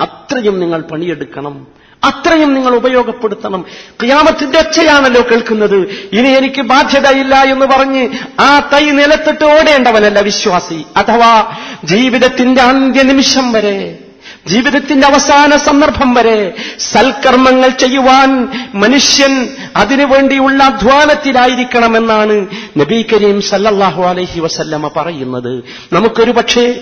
[0.00, 1.66] അത്രയും നിങ്ങൾ പണിയെടുക്കണം.
[2.04, 3.64] അത്രയും നിങ്ങൾ ഉപയോഗപ്പെടുത്തണം.
[4.00, 5.76] ക്രിയാമത്തിന്റെ ഒച്ചയാണല്ലോ കേൾക്കുന്നത്.
[6.12, 8.08] ഇനി എനിക്ക് ബാധ്യതയില്ല എന്ന് പറഞ്ഞ്
[8.40, 10.84] ആ തൈ നിലത്തിട്ട് ഓടേണ്ടവനല്ല വിശ്വാസി.
[10.96, 13.98] അഥവാ ജീവിതത്തിന്റെ അന്ത്യനിമിഷം വരെ
[14.48, 22.46] ജീവിതത്തിന്റെ അവസാന സന്ദർഭം വരെ സൽക്കർമ്മങ്ങൾ ചെയ്യുവാൻ മനുഷ്യൻ അതിനുവേണ്ടിയുള്ള അധ്വാനത്തിലായിരിക്കണമെന്നാണ്
[22.78, 25.64] നബി കരീം സല്ലല്ലാഹു അലൈഹി വസല്ലമ പറയുന്നത്.
[25.92, 26.74] നമുക്കൊരു പക്ഷേ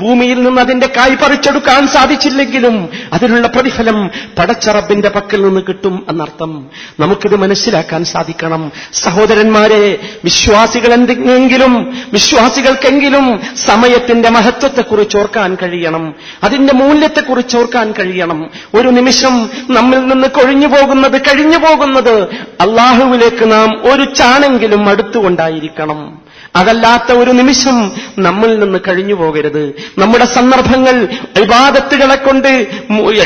[0.00, 6.66] ഭൂമിയിൽ നിന്ന് അതിന്റെ കായ് പറിച്ചെടുക്കാൻ സാധിച്ചില്ലെങ്കിലും അതിനുള്ള പ്രതിഫലം പടച്ചറബിന്റെ പക്കൽ നിന്ന് കിട്ടും എന്നർത്ഥം
[7.00, 8.72] നമുക്കിത് മനസ്സിലാക്കാൻ സാധിക്കണം.
[8.92, 11.72] സഹോദരന്മാരെ വിശ്വാസികൾ എന്തെങ്കിലും
[12.12, 16.14] വിശ്വാസികൾക്കെങ്കിലും സമയത്തിന്റെ മഹത്വത്തെക്കുറിച്ച് ഓർക്കാൻ കഴിയണം.
[16.44, 18.50] അതിന്റെ മൂല്യത്തെക്കുറിച്ച് ഓർക്കാൻ കഴിയണം.
[18.74, 22.22] ഒരു നിമിഷം നമ്മിൽ നിന്ന് കൊഴിഞ്ഞു പോകുന്നത് കഴിഞ്ഞു പോകുന്നത്
[22.60, 26.20] അള്ളാഹുവിലേക്ക് നാം ഒരു ചാണെങ്കിലും അടുത്തുകൊണ്ടായിരിക്കണം.
[26.56, 29.74] അതല്ലാത്ത ഒരു നിമിഷം നമ്മിൽ നിന്ന് കഴിഞ്ഞു പോകരുത്.
[29.98, 31.08] നമ്മുടെ സന്ദർഭങ്ങൾ
[31.42, 32.66] ഇബാദത്തുകളെ കൊണ്ട്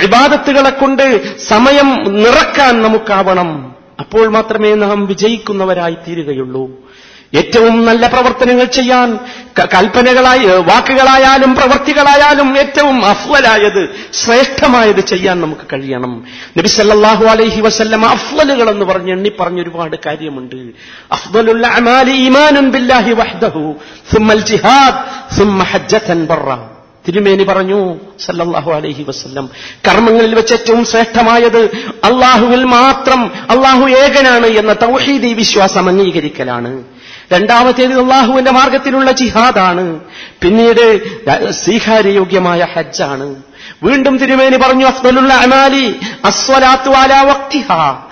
[0.05, 3.73] ഇബാദത്തുകളെ കൊണ്ട് സമയം നിറക്കാൻ നമുക്കാവണം.
[4.01, 6.86] അപ്പോൾ മാത്രമേ നാം വിജയിക്കുന്നവരായി തീരുകയുള്ളൂ.
[7.35, 9.19] ഏറ്റവും നല്ല പ്രവർത്തനങ്ങൾ ചെയ്യാൻ
[9.59, 16.25] കൽപ്പനകളായി വാക്കുകളായാലും പ്രവർത്തികളായാലും ഏറ്റവും അഫ്വലായത് ശ്രേഷ്ഠമായത് ചെയ്യാൻ നമുക്ക് കഴിയണം.
[16.59, 20.57] നബി സല്ലല്ലാഹു അലൈഹി വസല്ലം അഫ്വലുകൾ എന്ന് പറഞ്ഞ് എണ്ണി പറഞ്ഞ ഒരുപാട് കാര്യമുണ്ട്.
[21.67, 22.31] അമാലി
[22.71, 23.75] ബില്ലാഹി വഹ്ദഹു
[24.45, 24.99] ജിഹാദ്
[25.63, 26.59] ഹജ്ജത്തൻ ബറ
[27.09, 29.51] തിരുമേനി പറഞ്ഞു സല്ലല്ലാഹു അലൈഹി വസ്ല്ലം
[29.89, 31.63] കർമ്മങ്ങളിൽ വെച്ച് ഏറ്റവും ശ്രേഷ്ഠമായത്
[32.05, 36.96] അള്ളാഹുവിൽ മാത്രം അള്ളാഹു ഏകനാണ് എന്ന തൗഹീദി വിശ്വാസം അംഗീകരിക്കലാണ്.
[37.33, 40.01] രണ്ടാമത്തേത് അള്ളാഹുവിന്റെ മാർഗത്തിലുള്ള ജിഹാദാണ്.
[40.43, 41.01] പിന്നീട്
[41.51, 43.35] സ്വീകാര്യയോഗ്യമായ ഹജ്ജാണ്.
[43.83, 48.06] വീണ്ടും തിരുമേനി പറഞ്ഞു അസ്വലുള്ള അമാലി അസ്വലാത്തു അല വക്തിഹാ.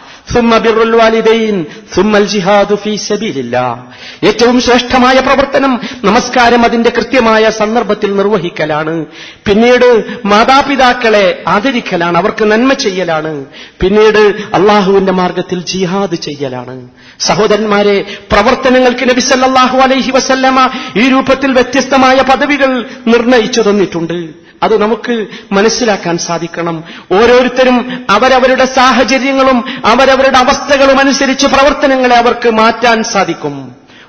[4.25, 9.07] ഏറ്റവും ശ്രേഷ്ഠമായ പ്രവർത്തനം നമസ്കാരം അതിന്റെ കൃത്യമായ സന്ദർഭത്തിൽ നിർവഹിക്കലാണ്.
[9.49, 13.45] പിന്നീട് മാതാപിതാക്കളെ ആദരിക്കലാണ് അവർക്ക് നന്മ ചെയ്യലാണ്.
[13.81, 16.89] പിന്നീട് അള്ളാഹുവിന്റെ മാർഗത്തിൽ ജിഹാദ് ചെയ്യലാണ്.
[17.21, 24.44] സഹോദരന്മാരെ പ്രവർത്തനങ്ങൾക്ക് നബിസല്ലാഹു അലൈഹി വസല്ലമ ഈ രൂപത്തിൽ വ്യത്യസ്തമായ പദവികൾ നിർണയിച്ചു തന്നിട്ടുണ്ട്.
[24.65, 26.85] അത് നമുക്ക് മനസ്സിലാക്കാൻ സാധിക്കണം.
[27.13, 33.57] ഓരോരുത്തരും അവരവരുടെ സാഹചര്യങ്ങളും അവരവരുടെ അവസ്ഥകളും അനുസരിച്ച് പ്രവർത്തനങ്ങളെ അവർക്ക് മാറ്റാൻ സാധിക്കും.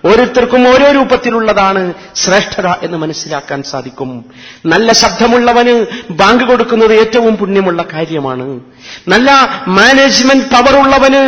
[0.06, 4.26] ഓരോരുത്തർക്കും ഓരോ രൂപത്തിലുള്ളതാണ് ശ്രേഷ്ഠത എന്ന് മനസ്സിലാക്കാൻ സാധിക്കും.
[4.66, 5.74] നല്ല ശബ്ദമുള്ളവന്
[6.12, 8.60] ബാങ്ക് കൊടുക്കുന്നത് ഏറ്റവും പുണ്യമുള്ള കാര്യമാണ്.
[9.08, 9.32] നല്ല
[9.68, 11.24] മാനേജ്മെന്റ് പവറുള്ളവന്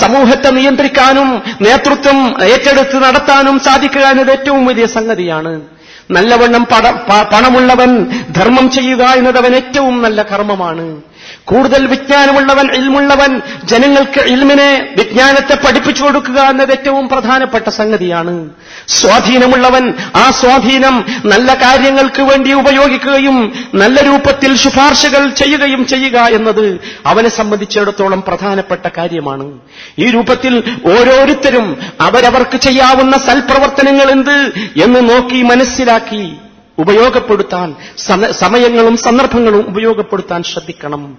[0.00, 5.77] സമൂഹത്തെ നിയന്ത്രിക്കാനും നേതൃത്വം ഏറ്റെടുത്ത് നടത്താനും സാധിക്കുക എന്നത് ഏറ്റവും വലിയ സംഗതിയാണ്.
[6.10, 6.64] നല്ലവണ്ണം
[7.32, 7.90] പണമുള്ളവൻ
[8.36, 10.86] ധർമ്മം ചെയ്യുക എന്നത് അവൻ ഏറ്റവും നല്ല കർമ്മമാണ്.
[11.48, 18.34] കൂടുതൽ വിജ്ഞാനമുള്ളവൻ ഇൽമുള്ളവൻ ജനങ്ങൾക്ക് ഇൽമിനെ വിജ്ഞാനത്തെ പഠിപ്പിച്ചു കൊടുക്കുക എന്നത് ഏറ്റവും പ്രധാനപ്പെട്ട സംഗതിയാണ്.
[18.88, 23.38] സ്വാധീനമുള്ളവൻ ആ സ്വാധീനം നല്ല കാര്യങ്ങൾക്ക് വേണ്ടി ഉപയോഗിക്കുകയും
[23.74, 29.46] നല്ല രൂപത്തിൽ ശുപാർശകൾ ചെയ്യുകയും ചെയ്യുക എന്നത് അവനെ സംബന്ധിച്ചിടത്തോളം പ്രധാനപ്പെട്ട കാര്യമാണ്.
[29.98, 30.56] ഈ രൂപത്തിൽ
[30.86, 34.36] ഓരോരുത്തരും അവരവർക്ക് ചെയ്യാവുന്ന സൽപ്രവർത്തനങ്ങൾ എന്ത്
[34.84, 36.24] എന്ന് നോക്കി മനസ്സിലാക്കി
[36.78, 37.74] ഉപയോഗപ്പെടുത്താൻ
[38.32, 41.18] സമയങ്ങളും സന്ദർഭങ്ങളും ഉപയോഗപ്പെടുത്താൻ ശ്രദ്ധിക്കണം.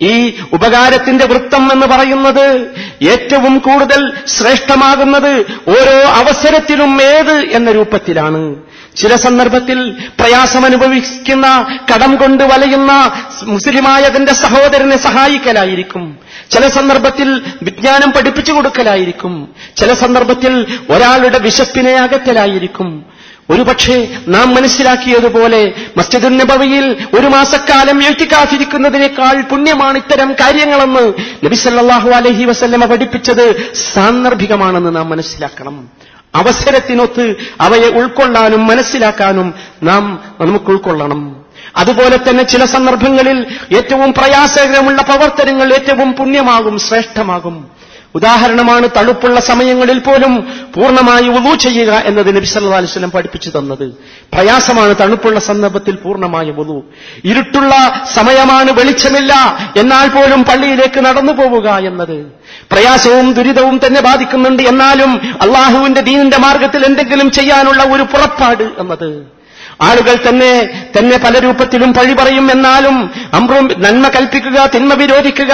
[0.00, 2.70] ഈ ഉപകാരത്തിന്റെ വൃത്തം എന്ന് പറയുന്നത്
[3.08, 5.30] ഏറ്റവും കൂടുതൽ ശ്രേഷ്ഠമാകുന്നത്
[5.68, 8.54] ഓരോ അവസരത്തിലും ഏത് എന്ന രൂപത്തിലാണ്.
[8.96, 16.18] ചില സന്ദർഭത്തിൽ പ്രയാസമനുഭവിക്കുന്ന കടം കൊണ്ട് വലയുന്ന മുസ്ലിമായ തന്റെ സഹോദരനെ സഹായിക്കലായിരിക്കും.
[16.50, 19.48] ചില സന്ദർഭത്തിൽ വിജ്ഞാനം പഠിപ്പിച്ചു കൊടുക്കലായിരിക്കും.
[19.76, 23.17] ചില സന്ദർഭത്തിൽ ഒരാളുടെ വിശപ്പിനെ അകറ്റലായിരിക്കും.
[23.50, 31.12] ഒരുപക്ഷെ നാം മനസ്സിലാക്കിയതുപോലെ മസ്ജിദുൻ നബവിയിൽ ഒരു മാസക്കാലം എഴുത്തിക്കാത്തിരിക്കുന്നതിനേക്കാൾ പുണ്യമാണ് ഇത്തരം കാര്യങ്ങളെന്ന്
[31.44, 35.90] നബിസല്ലാഹു അലഹി വസല്ലമ പഠിപ്പിച്ചത് സാന്ദർഭികമാണെന്ന് നാം മനസ്സിലാക്കണം.
[36.34, 41.44] അവസരത്തിനൊത്ത് അവയെ ഉൾക്കൊള്ളാനും മനസ്സിലാക്കാനും നാം നമുക്ക് ഉൾക്കൊള്ളണം.
[41.76, 47.77] അതുപോലെ തന്നെ ചില സന്ദർഭങ്ങളിൽ ഏറ്റവും പ്രയാസകരമുള്ള പ്രവർത്തനങ്ങൾ ഏറ്റവും പുണ്യമാകും ശ്രേഷ്ഠമാകും.
[48.14, 50.40] ഉദാഹരണമാണ് തണുപ്പുള്ള സമയങ്ങളിൽ പോലും
[50.74, 53.92] പൂർണമായി ഉളു ചെയ്യുക എന്നത് നബി സല്ലല്ലാഹു അലൈഹി വസല്ലം പഠിപ്പിച്ചു തന്നത്.
[54.32, 56.82] പ്രയാസമാണ് തണുപ്പുള്ള സന്ദർഭത്തിൽ പൂർണമായി ഉളു
[57.24, 59.32] ഇരുട്ടുള്ള സമയമാണ് വെളിച്ചമില്ല.
[59.76, 62.26] എന്നാൽ പോലും പള്ളിയിലേക്ക് നടന്നു പോവുക എന്നത്
[62.72, 64.62] പ്രയാസവും ദുരിതവും തന്നെ ബാധിക്കുന്നുണ്ട്.
[64.62, 69.37] എന്നാലും അള്ളാഹുവിന്റെ ദീനിന്റെ മാർഗത്തിൽ എന്തെങ്കിലും ചെയ്യാനുള്ള ഒരു പുറപ്പാട് എന്നത്
[69.80, 70.52] ആളുകൾ തന്നെ
[70.96, 72.96] തന്നെ പല രൂപത്തിലും പഴി പറയും എന്നാലും
[73.38, 75.52] അമ്രും നന്മ കൽപ്പിക്കുക തിന്മ വിരോധിക്കുക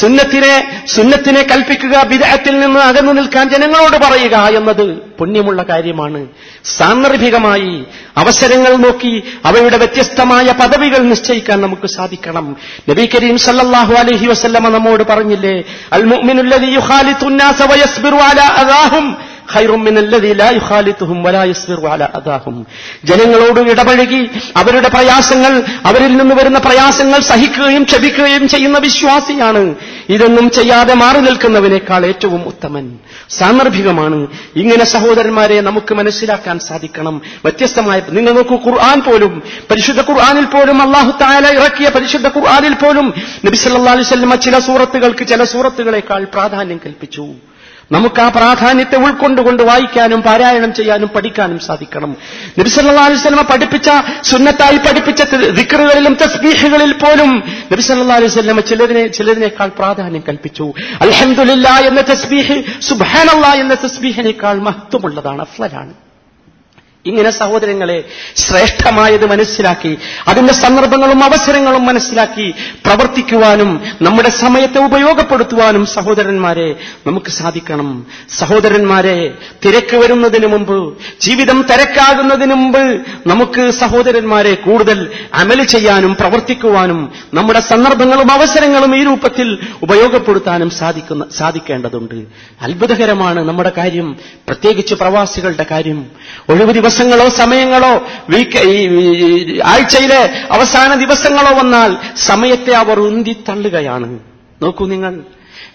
[0.00, 0.54] സുന്നത്തിനെ
[0.94, 4.86] സുന്നത്തിനെ കൽപ്പിക്കുക വിദേഹത്തിൽ നിന്ന് അകന്നു നിൽക്കാൻ ജനങ്ങളോട് പറയുക എന്നത്
[5.18, 6.20] പുണ്യമുള്ള കാര്യമാണ്.
[6.76, 7.74] സാന്ദർഭികമായി
[8.22, 9.12] അവസരങ്ങൾ നോക്കി
[9.48, 12.46] അവയുടെ വ്യത്യസ്തമായ പദവികൾ നിശ്ചയിക്കാൻ നമുക്ക് സാധിക്കണം.
[12.90, 15.56] നബി കരീം സല്ലാഹു അലഹി വസ്ല്ലമ നമ്മോട് പറഞ്ഞില്ലേ
[15.98, 17.60] അൽ മുഅ്മിനുല്ലദീ യുഖാലിതുന്നാസ
[18.30, 18.48] അലാ
[23.04, 29.74] ജനങ്ങളോട് ഇടപഴകി അവരുടെ പ്രയാസങ്ങൾ അവരിൽ നിന്ന് വരുന്ന പ്രയാസങ്ങൾ സഹിക്കുകയും ക്ഷമിക്കുകയും ചെയ്യുന്ന വിശ്വാസിയാണ്.
[30.08, 32.98] ഇതൊന്നും ചെയ്യാതെ മാറി നിൽക്കുന്നവനേക്കാൾ ഏറ്റവും ഉത്തമൻ
[33.30, 34.26] സാന്ദർഭികമാണ്.
[34.56, 37.22] ഇങ്ങനെ സഹോദരന്മാരെ നമുക്ക് മനസ്സിലാക്കാൻ സാധിക്കണം.
[37.44, 43.56] വ്യത്യസ്തമായ നിങ്ങൾ നോക്കൂ ഖുർആൻ പോലും പരിശുദ്ധ ഖുർആാനിൽ പോലും അള്ളാഹു താല ഇറക്കിയ പരിശുദ്ധ ഖുർആാനിൽ പോലും നബി
[43.56, 47.26] സല്ലല്ലാഹു അലൈഹി വസല്ലമ ചില സൂറത്തുകൾക്ക് ചില സൂറത്തുകളെക്കാൾ പ്രാധാന്യം കൽപ്പിച്ചു.
[47.92, 52.16] നമുക്ക് ആ പ്രാധാന്യത്തെ ഉൾക്കൊണ്ടുകൊണ്ട് വായിക്കാനും പാരായണം ചെയ്യാനും പഠിക്കാനും സാധിക്കണം.
[52.58, 53.90] നബി സല്ലല്ലാഹു അലൈഹി വസല്ലമ പഠിപ്പിച്ച
[54.22, 55.22] സുന്നത്തായി പഠിപ്പിച്ച
[55.58, 57.42] ദിക്കറുകളിലും തസ്ബീഹുകളിൽ പോലും
[57.72, 60.72] നബി സല്ലല്ലാഹു അലൈഹി വസല്ലമ ചിലതിനെ ചിലതിനേക്കാൾ പ്രാധാന്യം കൽപ്പിച്ചു.
[61.00, 65.94] അൽഹംദുലില്ലാ എന്ന തസ്ബീഹ് സുബാനല്ല എന്ന തസ്ബീഹിനേക്കാൾ മഹത്വമുള്ളതാണ് അഫ്ലലാണ്.
[67.06, 68.04] ഇങ്ങനെ സഹോദരങ്ങളെ
[68.36, 72.50] ശ്രേഷ്ഠമായത് മനസ്സിലാക്കി അതിന്റെ സന്ദർഭങ്ങളും അവസരങ്ങളും മനസ്സിലാക്കി
[72.84, 78.06] പ്രവർത്തിക്കുവാനും നമ്മുടെ സമയത്തെ ഉപയോഗപ്പെടുത്തുവാനും സഹോദരന്മാരെ നമുക്ക് സാധിക്കണം.
[78.38, 82.80] സഹോദരന്മാരെ തിരക്ക് വരുന്നതിന് മുമ്പ് ജീവിതം തിരക്കാകുന്നതിന് മുമ്പ്
[83.26, 92.18] നമുക്ക് സഹോദരന്മാരെ കൂടുതൽ അമൽ ചെയ്യാനും പ്രവർത്തിക്കുവാനും നമ്മുടെ സന്ദർഭങ്ങളും അവസരങ്ങളും ഈ രൂപത്തിൽ ഉപയോഗപ്പെടുത്താനും സാധിക്കുന്ന സാധിക്കേണ്ടതുണ്ട്.
[92.62, 96.06] അത്ഭുതകരമാണ് നമ്മുടെ കാര്യം പ്രത്യേകിച്ച് പ്രവാസികളുടെ കാര്യം.
[96.50, 97.92] ഒഴിവ് ദിവസങ്ങളോ സമയങ്ങളോ
[98.28, 98.60] വീക്ക്
[99.64, 101.90] ആഴ്ചയിലെ അവസാന ദിവസങ്ങളോ വന്നാൽ
[102.26, 104.08] സമയത്തെ അവർ ഉന്തിത്തള്ളുകയാണ്.
[104.62, 105.14] നോക്കൂ നിങ്ങൾ.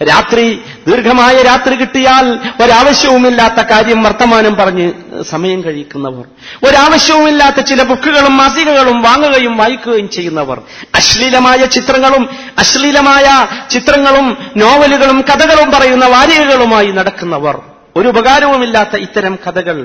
[0.09, 0.43] രാത്രി
[0.87, 2.25] ദീർഘമായ രാത്രി കിട്ടിയാൽ
[2.63, 4.85] ഒരാവശ്യവുമില്ലാത്ത കാര്യം വർത്തമാനം പറഞ്ഞ്
[5.29, 6.25] സമയം കഴിക്കുന്നവർ
[6.67, 10.59] ഒരാവശ്യവുമില്ലാത്ത ചില ബുക്കുകളും മാസികകളും വാങ്ങുകയും വായിക്കുകയും ചെയ്യുന്നവർ
[10.95, 12.23] അശ്ലീലമായ ചിത്രങ്ങളും
[12.59, 13.25] അശ്ലീലമായ
[13.71, 17.57] ചിത്രങ്ങളും നോവലുകളും കഥകളും പറയുന്ന വാരികകളുമായി നടക്കുന്നവർ
[17.95, 19.77] ഒരു ഉപകാരവുമില്ലാത്ത ഇത്തരം കഥകൾ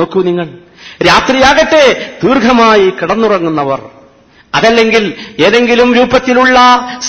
[0.00, 0.48] നോക്കൂ നിങ്ങൾ.
[1.06, 3.82] രാത്രിയാകട്ടെ ദീർഘമായി കിടന്നുറങ്ങുന്നവർ.
[4.54, 6.58] അതല്ലെങ്കിൽ ഏതെങ്കിലും രൂപത്തിലുള്ള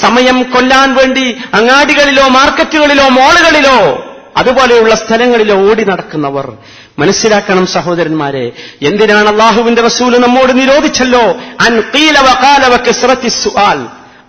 [0.02, 4.06] സമയം കൊല്ലാൻ വേണ്ടി അങ്ങാടികളിലോ മാർക്കറ്റുകളിലോ മോളുകളിലോ
[4.38, 6.54] അതുപോലെയുള്ള സ്ഥലങ്ങളിലോ ഓടി നടക്കുന്നവർ.
[7.00, 8.52] മനസ്സിലാക്കണം സഹോദരന്മാരെ
[8.82, 11.22] എന്തിനാണ് അള്ളാഹുവിന്റെ റസൂൽ നമ്മോട് നിരോധിച്ചല്ലോ?
[11.60, 11.84] അൻ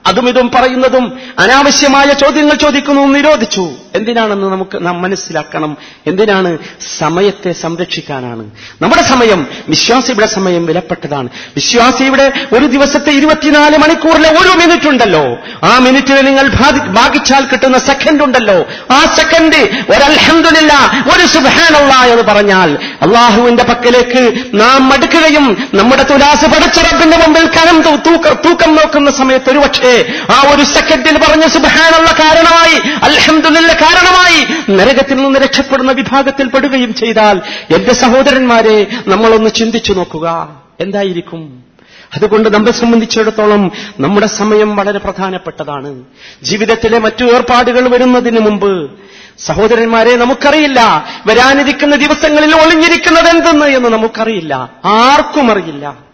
[0.07, 3.71] അതും ഇതും പറയുന്നതും അനാവശ്യമായ ചോദ്യങ്ങൾ ചോദിക്കുന്നതും നിരോധിച്ചു.
[3.95, 5.77] എന്തിനാണെന്ന് നമുക്ക് നാം മനസ്സിലാക്കണം.
[6.07, 6.59] എന്തിനാണ്
[6.99, 8.51] സമയത്തെ സംരക്ഷിക്കാനാണ്?
[8.83, 11.29] നമ്മുടെ സമയം വിശ്വാസിയുടെ സമയം വിലപ്പെട്ടതാണ്.
[11.55, 15.39] വിശ്വാസിയുടെ ഒരു ദിവസത്തെ ഇരുപത്തിനാല് മണിക്കൂറിലെ ഒരു മിനിറ്റ് ഉണ്ടല്ലോ.
[15.65, 16.49] ആ മിനിറ്റിന് നിങ്ങൾ
[16.87, 18.67] ഭാഗിച്ചാൽ കിട്ടുന്ന സെക്കൻഡ് ഉണ്ടല്ലോ.
[18.91, 19.57] ആ സെക്കൻഡ്
[19.91, 20.73] ഒരൽഹന്ദില്ല
[21.15, 29.11] ഒരു സുബാനുള്ള എന്ന് പറഞ്ഞാൽ അള്ളാഹുവിന്റെ പക്കലേക്ക് നാം മടുക്കുകയും നമ്മുടെ തുലാസ് പടച്ചറപ്പിന്റെ മുമ്പിൽ കനം തൂക്ക- നോക്കുന്ന
[29.11, 36.95] സമയത്ത് ഒരുപക്ഷേ ആ ഒരു സെക്കൻഡിൽ പറഞ്ഞ സുബഹാനുള്ള കാരണമായി അൽഹംദുലില്ല കാരണമായി നരകത്തിൽ നിന്ന് രക്ഷപ്പെടുന്ന വിഭാഗത്തിൽ പെടുകയും
[36.95, 37.41] ചെയ്താൽ
[37.75, 40.49] എന്റെ സഹോദരന്മാരെ നമ്മളൊന്ന് ചിന്തിച്ചു നോക്കുക.
[40.81, 41.63] എന്തായിരിക്കും?
[42.15, 46.05] അതുകൊണ്ട് നമ്മെ സംബന്ധിച്ചിടത്തോളം നമ്മുടെ സമയം വളരെ പ്രധാനപ്പെട്ടതാണ്.
[46.43, 48.91] ജീവിതത്തിലെ മറ്റു ഏർപ്പാടുകൾ വരുന്നതിന് മുമ്പ്
[49.39, 54.71] സഹോദരന്മാരെ നമുക്കറിയില്ല വരാനിരിക്കുന്ന ദിവസങ്ങളിൽ ഒളിഞ്ഞിരിക്കുന്നത് എന്തെന്ന് എന്ന് നമുക്കറിയില്ല.
[54.85, 56.12] ആർക്കും അറിയില്ല.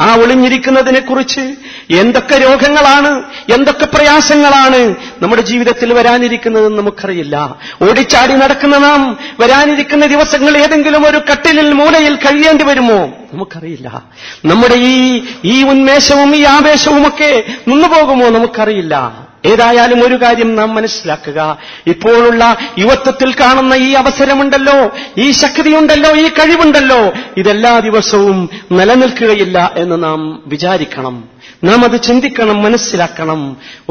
[0.00, 1.54] ആ ഒളിഞ്ഞിരിക്കുന്നതിനെ കുറിച്ച്
[1.90, 7.56] എന്തൊക്കെ രോഗങ്ങളാണ് എന്തൊക്കെ പ്രയാസങ്ങളാണ് നമ്മുടെ ജീവിതത്തിൽ വരാനിരിക്കുന്നതെന്ന് നമുക്കറിയില്ല.
[7.82, 13.08] ഓടിച്ചാടി നടക്കുന്ന നാം വരാനിരിക്കുന്ന ദിവസങ്ങൾ ഏതെങ്കിലും ഒരു കട്ടിലിൽ മൂലയിൽ കഴിയേണ്ടി വരുമോ?
[13.34, 14.02] നമുക്കറിയില്ല.
[14.44, 18.28] നമ്മുടെ ഈ ഈ ഉന്മേഷവും ഈ ആവേശവുമൊക്കെ നിന്നുപോകുമോ?
[18.28, 19.24] നമുക്കറിയില്ല.
[19.44, 21.58] ഏതായാലും ഒരു കാര്യം നാം മനസ്സിലാക്കുക.
[21.86, 27.12] ഇപ്പോഴുള്ള യുവത്വത്തിൽ കാണുന്ന ഈ അവസരമുണ്ടല്ലോ ഈ ശക്തിയുണ്ടല്ലോ ഈ കഴിവുണ്ടല്ലോ.
[27.36, 31.33] ഇതെല്ലാ ദിവസവും നിലനിൽക്കുകയില്ല എന്ന് നാം വിചാരിക്കണം.
[31.66, 33.40] നാം അത് ചിന്തിക്കണം മനസ്സിലാക്കണം.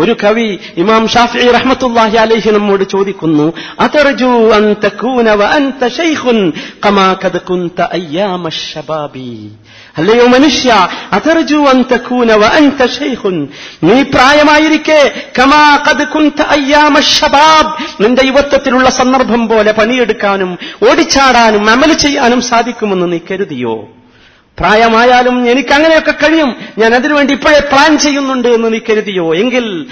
[0.01, 0.47] ഒരു കവി
[0.83, 3.47] ഇമാം ഷാഫി റഹ്മത്തുല്ലാഹി അലൈഹി നമ്മോട് ചോദിക്കുന്നു
[3.86, 4.31] അതർജു
[9.99, 10.69] അല്ലയോ മനുഷ്യ
[11.17, 11.59] അതർജു
[13.88, 14.99] നീ പ്രായമായിരിക്കെ
[15.38, 17.71] കമാ കത് കുന്ത അയ്യാമ ഷബാബ്
[18.03, 20.51] നിന്റെ യുവത്വത്തിലുള്ള സന്ദർഭം പോലെ പണിയെടുക്കാനും
[20.89, 23.75] ഓടിച്ചാടാനും അമൽ ചെയ്യാനും സാധിക്കുമെന്ന് നീ കരുതിയോ?
[24.60, 26.56] പ്രായമായാലും എനിക്ക് അങ്ങനെയൊക്കെ കഴിയും.
[26.78, 29.36] ഞാൻ അതിനുവേണ്ടി ഇപ്പോഴേ പ്ലാൻ ചെയ്യുന്നുണ്ട് എന്ന് നീ കരുതിയോ?
[29.36, 29.88] എങ്കിൽ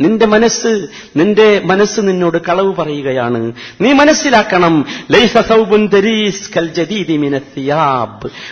[0.00, 3.52] നിന്റെ മനസ്സ് നിന്റെ മനസ്സ് നിന്നോട് കളവ് പറയുകയാണ്.
[3.80, 4.86] നീ മനസ്സിലാക്കണം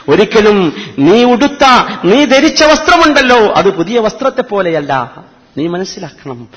[0.09, 1.64] ഒരിക്കലും നീ ഉടുത്ത
[2.05, 3.53] നീ ധരിച്ച വസ്ത്രമുണ്ടല്ലോ.
[3.53, 5.12] അത് പുതിയ വസ്ത്രത്തെ പോലെയല്ല
[5.58, 6.48] നീ മനസ്സിലാക്കണം.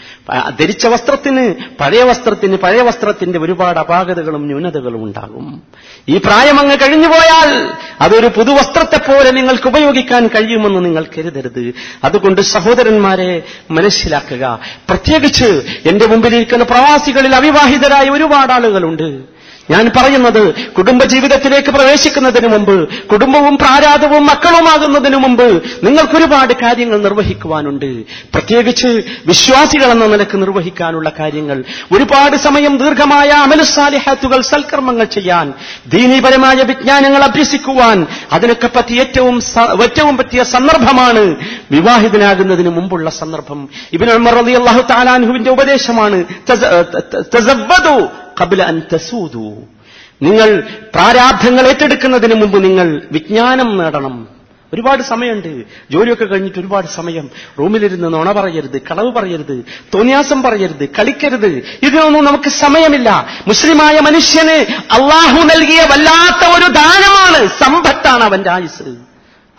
[0.60, 5.62] ധരിച്ച വസ്ത്രത്തിന് പഴയ വസ്ത്രത്തിന് പഴയ വസ്ത്രത്തിന്റെ ഒരുപാട് അപാകതകളും ന്യൂനതകളും ഉണ്ടാകും.
[6.10, 11.74] ഈ പ്രായം അങ്ങ് കഴിഞ്ഞുപോയാൽ അതൊരു പുതുവസ്ത്രത്തെ പോലെ നിങ്ങൾക്ക് ഉപയോഗിക്കാൻ കഴിയുമെന്ന് നിങ്ങൾ കരുതരുത്.
[12.04, 14.60] അതുകൊണ്ട് സഹോദരന്മാരെ മനസ്സിലാക്കുക.
[14.90, 19.34] പ്രത്യേകിച്ച് എന്റെ മുമ്പിലിരിക്കുന്ന പ്രവാസികളിൽ അവിവാഹിതരായ ഒരുപാട് ആളുകളുണ്ട്.
[19.70, 25.46] ഞാൻ പറയുന്നത് കുടുംബജീവിതത്തിലേക്ക് പ്രവേശിക്കുന്നതിന് മുമ്പ് കുടുംബവും പ്രാരാധവും മക്കളുമാകുന്നതിന് മുമ്പ്
[25.84, 27.92] നിങ്ങൾക്കൊരുപാട് കാര്യങ്ങൾ നിർവഹിക്കുവാനുണ്ട്.
[28.34, 31.64] പ്രത്യേകിച്ച് വിശ്വാസികൾ എന്ന നിലയ്ക്ക് നിർവഹിക്കാനുള്ള കാര്യങ്ങൾ.
[31.92, 35.54] ഒരുപാട് സമയം ദീർഘമായ അമലുസാലിഹാത്തുകൾ സൽക്കർമ്മങ്ങൾ ചെയ്യാൻ
[35.88, 39.38] ദീനീപരമായ വിജ്ഞാനങ്ങൾ അഭ്യസിക്കുവാൻ അതിനൊക്കെ പറ്റി ഏറ്റവും
[39.84, 41.24] ഏറ്റവും പറ്റിയ സന്ദർഭമാണ്
[41.72, 43.70] വിവാഹിതനാകുന്നതിന് മുമ്പുള്ള സന്ദർഭം.
[43.94, 46.20] ഇബിൻ ഉമർ റളിയല്ലാഹു താലാൻഹുവിന്റെ ഉപദേശമാണ്
[48.44, 49.56] ഖബ്ല അൻ തസൂതു
[50.22, 50.64] നിങ്ങൾ
[50.96, 54.28] പ്രാരാബ്ധങ്ങൾ ഏറ്റെടുക്കുന്നതിന് മുമ്പ് നിങ്ങൾ വിജ്ഞാനം നേടണം.
[54.74, 55.64] ഒരുപാട് സമയമുണ്ട്.
[55.92, 57.30] ജോലിയൊക്കെ കഴിഞ്ഞിട്ട് ഒരുപാട് സമയം.
[57.60, 61.64] റൂമിലിരുന്ന് നുണ പറയരുത് കളവ് പറയരുത് തോന്നിയാസം പറയരുത് കളിക്കരുത്.
[61.84, 63.28] ഇതിനൊന്നും നമുക്ക് സമയമില്ല.
[63.48, 68.96] മുസ്ലിമായ മനുഷ്യന് അള്ളാഹു നൽകിയ വല്ലാത്ത ഒരു ദാനമാണ് സമ്പത്താണ് അവന്റെ ആയുസ്.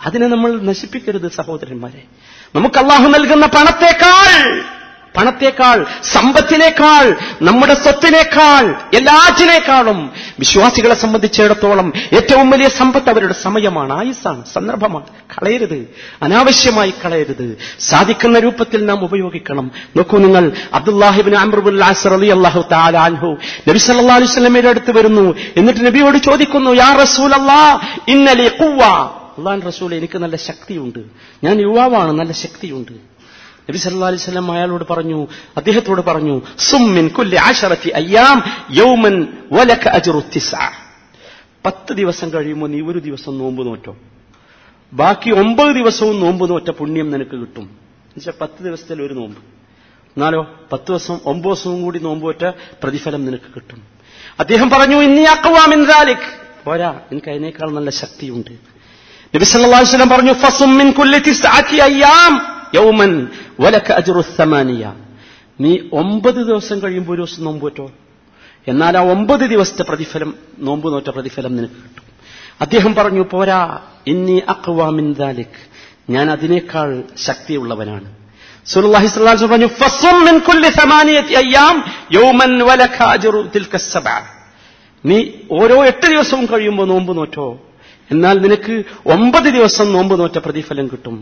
[0.05, 2.03] അതിനെ നമ്മൾ നശിപ്പിക്കരുത് സഹോദരന്മാരെ.
[2.55, 4.63] നമുക്ക് അള്ളാഹു നൽകുന്ന പണത്തേക്കാൾ
[5.17, 13.93] പണത്തേക്കാൾ സമ്പത്തിനേക്കാൾ നമ്മുടെ സ്വത്തിനേക്കാൾ എല്ലാറ്റിനേക്കാളും വിശ്വാസികളെ സംബന്ധിച്ചിടത്തോളം ഏറ്റവും വലിയ സമ്പത്ത് അവരുടെ സമയമാണ്.
[13.93, 14.43] ആയുസ്സാണ്.
[14.53, 15.05] സന്ദർഭമാണ്.
[15.05, 15.87] കളയരുത്.
[16.21, 17.57] അനാവശ്യമായി കളയരുത്.
[17.79, 19.71] സാധിക്കുന്ന രൂപത്തിൽ നാം ഉപയോഗിക്കണം.
[19.95, 21.83] നോക്കൂ നിങ്ങൾ അബ്ദുല്ലാഹിബിൻ അമ്രുബുൽ
[22.71, 25.35] താലാൻഹു നബി സല്ലാ അലൈഹി സ്വലമയുടെ അടുത്ത് വരുന്നു.
[25.57, 28.51] എന്നിട്ട് നബിയോട് ചോദിക്കുന്നു യാ റസൂൽ അല്ലാ ഇന്നലെ
[29.37, 30.99] അള്ളാൻ റസൂൽ എനിക്ക് നല്ല ശക്തിയുണ്ട്.
[31.43, 32.11] ഞാൻ യുവാവാണ്.
[32.11, 33.14] നല്ല ശക്തിയുണ്ട്.
[33.69, 39.85] നബി സല്ലാ അലൈഹി സ്വലം അയാളോട് പറഞ്ഞു അദ്ദേഹത്തോട് പറഞ്ഞു സുമ്മിൻ കുല്ലി ആശറത്തി അയ്യാം യൗമൻ വലക
[40.35, 40.69] തിസ്അ.
[41.65, 43.95] പത്ത് ദിവസം കഴിയുമ്പോൾ നീ ഒരു ദിവസം നോമ്പ് നോറ്റോ?
[44.93, 47.63] ബാക്കി ഒമ്പത് ദിവസവും നോമ്പ് നോറ്റ പുണ്യം നിനക്ക് കിട്ടും.
[48.07, 49.39] എന്നുവെച്ചാൽ പത്ത് ദിവസത്തിൽ ഒരു നോമ്പ്.
[50.17, 52.43] എന്നാലോ പത്ത് ദിവസം ഒമ്പത് ദിവസവും കൂടി നോമ്പ് നോറ്റ
[52.83, 53.79] പ്രതിഫലം നിനക്ക് കിട്ടും.
[54.39, 56.27] അദ്ദേഹം പറഞ്ഞു ഇന്നി അക്കവാമിൻ ദാലിക്.
[56.65, 58.51] പോരാ എനിക്ക് അതിനേക്കാൾ നല്ല ശക്തിയുണ്ട്.
[59.35, 62.54] നബി സല്ലല്ലാഹു അലൈഹി വസല്ലം പറഞ്ഞു ഫസും മിൻ കുല്ലി തിസ്അത്തി അയ്യാം.
[62.75, 63.27] യൗമൻ
[63.59, 64.93] വലക്ക അജ്റു സമാനിയ
[65.61, 67.91] നീ ഒമ്പത് ദിവസം കഴിയുമ്പോൾ ഒരു ദിവസം നോമ്പ് പറ്റോ
[68.67, 72.03] എന്നാൽ ആ ഒമ്പത് ദിവസത്തെ പ്രതിഫലം നോമ്പ് നോറ്റ പ്രതിഫലം നിനക്ക് കിട്ടും.
[72.61, 75.57] അദ്ദേഹം പറഞ്ഞു പോരാ ഇന്നി അക്വാമിൻ ദാലിക്.
[76.09, 78.15] ഞാൻ അതിനേക്കാൾ ശക്തിയുള്ളവനാണ്.
[78.65, 79.69] സുലുല്ലാഹി പറഞ്ഞു
[80.25, 80.69] മിൻ കുല്ലി
[81.33, 81.75] അയ്യാം
[82.65, 83.49] വലക അജ്റു
[85.05, 87.59] നീ ഓരോ എട്ട് ദിവസവും കഴിയുമ്പോൾ നോമ്പ് നോറ്റോ?
[88.11, 91.17] എന്നാൽ നിനക്ക് ഒമ്പത് ദിവസം നോമ്പ് നോറ്റ പ്രതിഫലം കിട്ടും.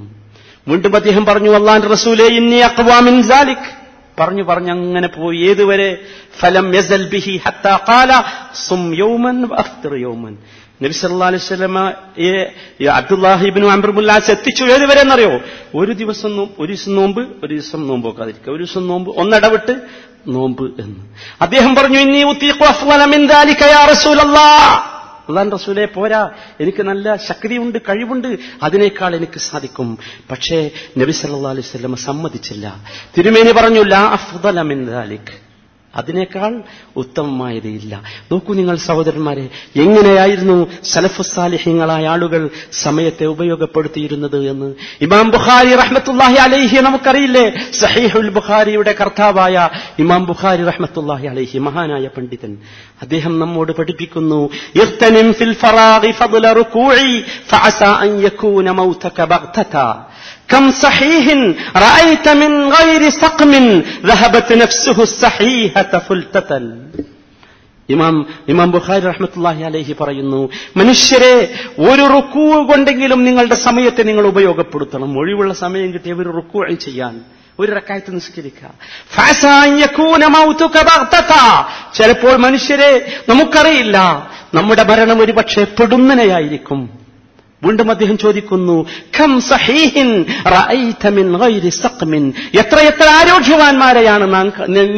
[0.67, 3.83] വീണ്ടും അദ്ദേഹം പറഞ്ഞു അള്ളാൻ റസൂലെ ഇന്നി അക്വാമിൻ സാലിക്.
[4.19, 5.37] പറഞ്ഞു പറഞ്ഞു അങ്ങനെ പോയി.
[5.37, 5.97] ഏതുവരെ?
[6.39, 8.23] ഫലം യസൽ ബിഹി ഹത്താ ഖാല
[8.67, 10.37] സും യൗമൻ വഅഫ്തിർ യൗമൻ.
[10.81, 13.67] നബി സല്ലല്ലാഹു അലൈഹി അബ്ദുല്ലാഹി ഇബ്നു
[14.31, 14.63] എത്തിച്ചു.
[14.63, 15.39] ഏതുവരെ എന്നറിയോ
[15.75, 18.53] ഒരു ദിവസം ഒരു ദിവസം നോമ്പ് ഒരു ദിവസം നോമ്പ് വെക്കാതിരിക്കുക.
[18.53, 19.81] ഒരു ദിവസം നോമ്പ് ഒന്നിടവിട്ട്
[20.27, 20.99] നോമ്പ് എന്ന്.
[21.41, 24.92] അദ്ദേഹം പറഞ്ഞു ഇന്നി ഉത്തീഖു അഫ്ളല മിൻ ദാലിക യാ റസൂലല്ലാഹ്
[25.29, 26.29] അള്ളാൻ റസൂലെ പോരാ.
[26.59, 28.37] എനിക്ക് നല്ല ശക്തിയുണ്ട് കഴിവുണ്ട്.
[28.63, 29.97] അതിനേക്കാൾ എനിക്ക് സാധിക്കും.
[30.31, 32.75] പക്ഷേ നബി സല്ലാ അലൈഹി സ്വലമ സമ്മതിച്ചില്ല.
[33.17, 35.42] തിരുമേനി പറഞ്ഞു ലാ അഫ്ദല മിൻ ദാലിക്.
[35.99, 36.53] അതിനേക്കാൾ
[37.01, 37.93] ഉത്തമമായത് ഇല്ല
[38.31, 39.45] നോക്കൂ നിങ്ങൾ സഹോദരന്മാരെ
[39.83, 40.57] എങ്ങനെയായിരുന്നു
[40.93, 42.41] സലഫുസാലിഹ്യങ്ങളായ ആളുകൾ
[42.83, 44.69] സമയത്തെ ഉപയോഗപ്പെടുത്തിയിരുന്നത് എന്ന്.
[45.05, 47.45] ഇമാം ബുഖാരി റഹ്മത്തുല്ലാഹി അലൈഹി നമുക്കറിയില്ലേ?
[47.81, 49.55] സഹീഹുൽ ബുഖാരിയുടെ കർത്താവായ
[50.03, 52.51] ഇമാം ബുഖാരി റഹ്മത്തുല്ലാഹി അലൈഹി മഹാനായ പണ്ഡിതൻ.
[53.03, 54.41] അദ്ദേഹം നമ്മോട് പഠിപ്പിക്കുന്നു
[55.39, 57.09] ഫിൽ ഫറാഗി ഫദ്ല റുകൂഇ
[57.51, 59.75] ഫഅസ അൻ യകൂന മൗതക ബഗ്തത.
[60.48, 61.24] كم صحيح
[61.78, 63.52] رأيت من غير سقم
[64.02, 66.50] ذهبت نفسه الصحيحة فلتة
[67.88, 68.16] ഇമാം
[68.52, 70.40] ഇമാം ബുഖാരി റഹ്മത്തുല്ലാഹി അലൈഹി പറയുന്നു
[70.76, 71.34] മനുഷ്യരെ
[71.88, 77.14] ഒരു റുക്കൂ കൊണ്ടെങ്കിലും നിങ്ങളുടെ സമയത്തെ നിങ്ങൾ ഉപയോഗപ്പെടുത്തണം ഒഴിവുള്ള സമയം കിട്ടിയ ഒരു റുക്കൂ ചെയ്യാൻ
[77.58, 78.66] ഒരു റക്കായത്ത് നിസ്കരിക്കുക
[81.98, 82.90] ചിലപ്പോൾ മനുഷ്യരെ
[83.30, 83.96] നമുക്കറിയില്ല
[84.56, 86.82] നമ്മുടെ മരണം ഒരുപക്ഷെ പെടുന്നനെയായിരിക്കും
[87.65, 88.77] വീണ്ടും അദ്ദേഹം ചോദിക്കുന്നു
[89.17, 90.09] ഖം സഹീഹിൻ
[90.55, 91.71] റഅയ്ത മിൻ ഗൈരി
[92.61, 94.25] എത്ര എത്ര ആരോഗ്യവാന്മാരെയാണ്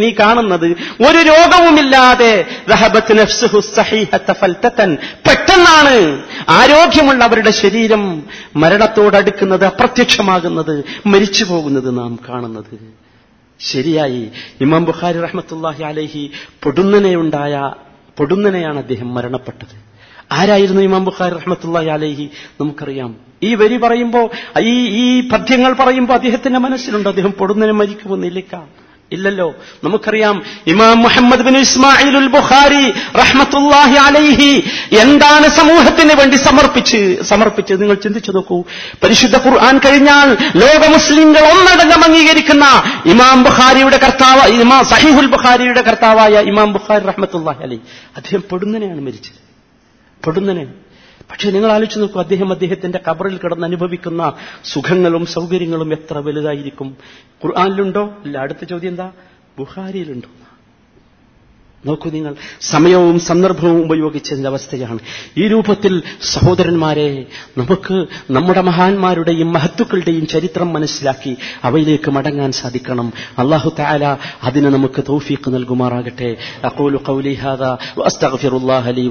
[0.02, 0.68] നീ കാണുന്നത്?
[1.08, 2.34] ഒരു രോഗവുമില്ലാതെ
[2.72, 4.30] ദഹബത്ത് നഫ്സുഹു സഹീഹത
[5.28, 5.96] പെട്ടെന്നാണ്
[6.60, 8.04] ആരോഗ്യമുള്ളവരുടെ ശരീരം
[8.64, 10.76] മരണത്തോടടുക്കുന്നത് അപ്രത്യക്ഷമാകുന്നത്
[11.14, 12.76] മരിച്ചു പോകുന്നത് നാം കാണുന്നത്.
[13.60, 14.24] ശരിയായി.
[14.66, 16.24] ഇമാം ബുഖാരി റഹ്മത്തുല്ലാഹി അലഹി
[16.64, 17.54] പൊടുന്നനെയുണ്ടായ
[18.18, 19.76] പൊടുന്നനെയാണ് അദ്ദേഹം മരണപ്പെട്ടത്.
[20.32, 22.30] ആരായിരുന്നു ഇമാം ബുഖാരി റഹ്മത്തുള്ളി അലൈഹി?
[22.62, 23.16] നമുക്കറിയാം.
[23.44, 27.10] ഈ വരി പറയുമ്പോൾ ഈ ഈ പദ്യങ്ങൾ പറയുമ്പോൾ അദ്ദേഹത്തിന്റെ മനസ്സിലുണ്ട്.
[27.10, 28.60] അദ്ദേഹം പൊടുന്നതിന് മരിക്കുമെന്നില്ലേക്ക
[29.12, 29.56] ഇല്ലല്ലോ.
[29.84, 30.44] നമുക്കറിയാം.
[30.68, 34.64] ഇമാം മുഹമ്മദ് ബിൻ ഇസ്മായിലുൽ ബുഖാരി റഹ്മത്തുല്ലാഹി അലൈഹി
[34.96, 38.64] എന്താണ് സമൂഹത്തിന് വേണ്ടി സമർപ്പിച്ച് സമർപ്പിച്ച് നിങ്ങൾ ചിന്തിച്ചു നോക്കൂ.
[39.04, 42.66] പരിശുദ്ധ ഖുർആൻ കഴിഞ്ഞാൽ ലോക മുസ്ലിങ്ങൾ ഒന്നടങ്കം അംഗീകരിക്കുന്ന
[43.06, 47.82] ഇമാം ബുഖാരിയുടെ കർത്താവ് ഇമാം സഹിഹുൽ ബുഖാരിയുടെ കർത്താവായ ഇമാം ബുഖാരി റഹ്മത്തുല്ലാഹി അലൈഹി.
[48.16, 49.45] അദ്ദേഹം പൊടുന്നനെയാണ് മരിച്ചത്.
[50.28, 50.74] പെടുന്നനെ.
[51.30, 54.34] പക്ഷെ നിങ്ങൾ ആലോചിച്ച് നോക്കൂ അദ്ദേഹം അദ്ദേഹത്തിന്റെ കബറിൽ കിടന്ന് അനുഭവിക്കുന്ന
[54.64, 56.98] സുഖങ്ങളും സൗകര്യങ്ങളും എത്ര വലുതായിരിക്കും.
[57.46, 58.14] ഖുർആാനിലുണ്ടോ?
[58.26, 58.38] ഇല്ല.
[58.38, 59.12] അടുത്ത ചോദ്യം എന്താ?
[59.58, 60.45] ബുഹാരിയിലുണ്ടോ
[61.86, 62.36] നോക്കൂ നിങ്ങൾ.
[62.62, 65.00] സമയവും സന്ദർഭവും ഉപയോഗിച്ചതിന്റെ അവസ്ഥയാണ്
[65.38, 67.26] ഈ രൂപത്തിൽ സഹോദരന്മാരെ
[67.58, 73.14] നമുക്ക് നമ്മുടെ മഹാന്മാരുടെയും മഹത്തുക്കളുടെയും ചരിത്രം മനസ്സിലാക്കി അവയിലേക്ക് മടങ്ങാൻ സാധിക്കണം.
[73.38, 76.38] അള്ളാഹു താല അതിന് നമുക്ക് തൗഫീഖ് നൽകുമാറാകട്ടെ.
[76.64, 77.78] അഖൂലു ഖൗലി ഹാദാ
[78.90, 79.10] ലീ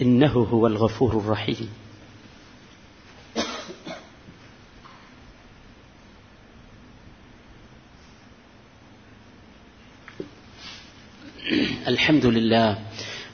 [0.00, 1.91] ഇന്നഹു ഗഫൂറുർ റഹീം.
[11.87, 12.69] الحمد لله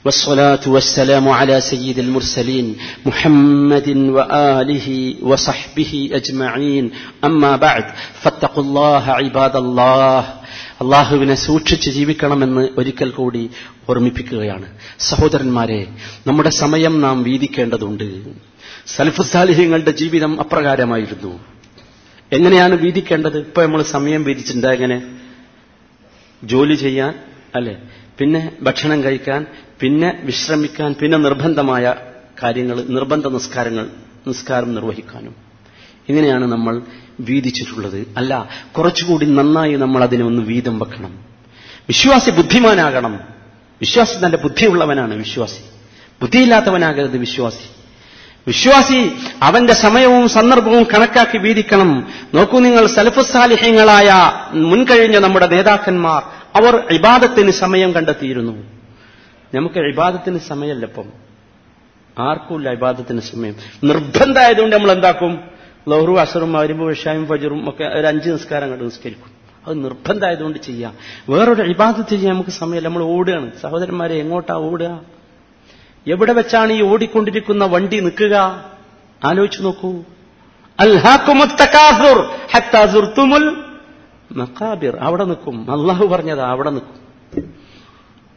[0.04, 2.66] والصلاة والسلام على سيد المرسلين
[3.06, 4.88] محمد وآله
[5.22, 6.84] وصحبه أجمعين
[7.24, 7.84] أما بعد
[8.22, 10.22] فاتقوا الله عباد الله
[10.76, 13.42] അള്ളാഹുവിനെ സൂക്ഷിച്ച് ജീവിക്കണമെന്ന് ഒരിക്കൽ കൂടി
[13.90, 14.66] ഓർമ്മിപ്പിക്കുകയാണ്
[15.08, 15.78] സഹോദരന്മാരെ
[16.26, 18.06] നമ്മുടെ സമയം നാം വീതിക്കേണ്ടതുണ്ട്
[18.94, 21.32] സൽഫുസാലിഹ്യങ്ങളുടെ ജീവിതം അപ്രകാരമായിരുന്നു
[22.32, 24.98] എങ്ങനെയാണ് വീതിക്കേണ്ടത് ഇപ്പൊ നമ്മൾ സമയം വീതിച്ചിട്ടുണ്ട് എങ്ങനെ
[26.42, 27.12] ജോലി ചെയ്യാൻ
[27.58, 27.74] അല്ലെ
[28.19, 29.45] പിന്നെ ഭക്ഷണം കഴിക്കാൻ
[29.81, 31.95] പിന്നെ വിശ്രമിക്കാൻ പിന്നെ നിർബന്ധമായ
[32.43, 33.87] കാര്യങ്ങൾ നിർബന്ധ നിസ്കാരങ്ങൾ
[34.27, 35.35] നിസ്കാരം നിർവഹിക്കാനും.
[36.09, 36.81] ഇങ്ങനെയാണ് നമ്മൾ
[37.19, 38.13] വീതിച്ചിട്ടുള്ളത്.
[38.17, 41.13] അല്ല കുറച്ചുകൂടി നന്നായി നമ്മൾ അതിനെ ഒന്ന് വീതം വെക്കണം.
[41.87, 43.19] വിശ്വാസി ബുദ്ധിമാനാകണം.
[43.81, 45.61] വിശ്വാസി നല്ല ബുദ്ധിയുള്ളവനാണ് വിശ്വാസി.
[46.21, 47.69] ബുദ്ധിയില്ലാത്തവനാകരുത് വിശ്വാസി.
[48.47, 49.11] വിശ്വാസി
[49.43, 52.07] അവന്റെ സമയവും സന്ദർഭവും കണക്കാക്കി വീതിക്കണം.
[52.33, 58.63] നോക്കൂ നിങ്ങൾ സലഫുസാലിഹ്യങ്ങളായ മുൻകഴിഞ്ഞ നമ്മുടെ നേതാക്കന്മാർ അവർ ഇബാദത്തിന് സമയം കണ്ടെത്തിയിരുന്നു.
[59.55, 61.05] നമുക്ക് ഇബാദത്തിന് സമയമല്ലപ്പം
[62.19, 63.55] ആർക്കുമില്ല ഇബാദത്തിന് സമയം?
[63.83, 65.39] നിർബന്ധമായതുകൊണ്ട് നമ്മൾ എന്താക്കും?
[65.89, 69.31] ലോഹറും അസറും അവരും വിഷായും ഫജറും ഒക്കെ ഒരു അഞ്ച് നിസ്കാരം കണ്ട് നിസ്കരിക്കും.
[69.67, 70.93] അത് നിർബന്ധമായതുകൊണ്ട് ചെയ്യാം.
[71.29, 72.87] വേറൊരു ഇബാദത്ത് ചെയ്യാൻ നമുക്ക് സമയമില്ല.
[72.87, 73.51] നമ്മൾ ഓടുകയാണ്.
[73.61, 75.01] സഹോദരന്മാരെ എങ്ങോട്ടാ ഓടുക?
[76.07, 78.65] എവിടെ വെച്ചാണ് ഈ ഓടിക്കൊണ്ടിരിക്കുന്ന വണ്ടി നിൽക്കുക?
[79.23, 80.03] ആലോചിച്ചു നോക്കൂ.
[80.79, 83.68] അൽഹാക്കുമുൽ
[84.31, 85.81] മക്കാബിർ അവിടെ നിൽക്കും.
[85.81, 87.53] അള്ളാഹു പറഞ്ഞത് അവിടെ നിൽക്കും.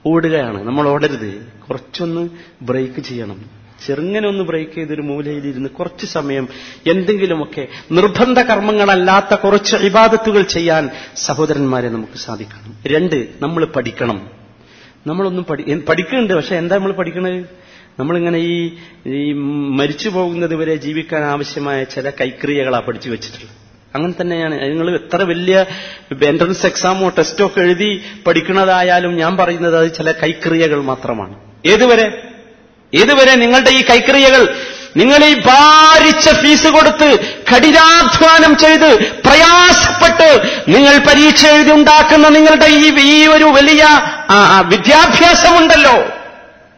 [0.06, 0.62] ഓടുകയാണ്.
[0.62, 1.52] നമ്മൾ ഓടരുത്.
[1.68, 2.28] കുറച്ചൊന്ന്
[2.62, 3.62] ബ്രേക്ക് ചെയ്യണം.
[3.86, 6.48] ചെറുങ്ങനെ ഒന്ന് ബ്രേക്ക് ചെയ്തൊരു മൂലയിലിരുന്ന് കുറച്ച് സമയം
[6.86, 12.74] എന്തെങ്കിലുമൊക്കെ നിർബന്ധ കർമ്മങ്ങളല്ലാത്ത കുറച്ച് ഇബാദത്തുകൾ ചെയ്യാൻ സഹോദരന്മാരെ നമുക്ക് സാധിക്കണം.
[12.86, 14.28] രണ്ട് നമ്മൾ പഠിക്കണം.
[15.06, 16.34] നമ്മളൊന്നും പഠി പഠിക്കുന്നുണ്ട്.
[16.34, 17.44] പക്ഷെ എന്താ നമ്മൾ പഠിക്കണത്?
[17.98, 18.76] നമ്മളിങ്ങനെ ഈ
[19.06, 19.32] ഈ
[19.78, 23.71] മരിച്ചു പോകുന്നത് വരെ ജീവിക്കാൻ ആവശ്യമായ ചില കൈക്രിയകളാ പഠിച്ചു വെച്ചിട്ടുള്ളത്.
[23.94, 24.54] അങ്ങനെ തന്നെയാണ്.
[24.62, 25.56] നിങ്ങൾ എത്ര വലിയ
[26.28, 27.90] എൻട്രൻസ് എക്സാമോ ടെസ്റ്റോ ഒക്കെ എഴുതി
[28.26, 31.34] പഠിക്കുന്നതായാലും ഞാൻ പറയുന്നത് അത് ചില കൈക്രിയകൾ മാത്രമാണ്.
[31.66, 32.06] ഏതുവരെ?
[32.92, 34.42] ഏതുവരെ നിങ്ങളുടെ ഈ കൈക്രിയകൾ?
[34.96, 37.08] നിങ്ങൾ ഈ ഭാരിച്ച ഫീസ് കൊടുത്ത്
[37.50, 38.88] കഠിനാധ്വാനം ചെയ്ത്
[39.26, 40.28] പ്രയാസപ്പെട്ട്
[40.68, 43.84] നിങ്ങൾ പരീക്ഷ എഴുതി ഉണ്ടാക്കുന്ന നിങ്ങളുടെ ഈ ഈ ഒരു വലിയ
[44.68, 45.96] വിദ്യാഭ്യാസമുണ്ടല്ലോ.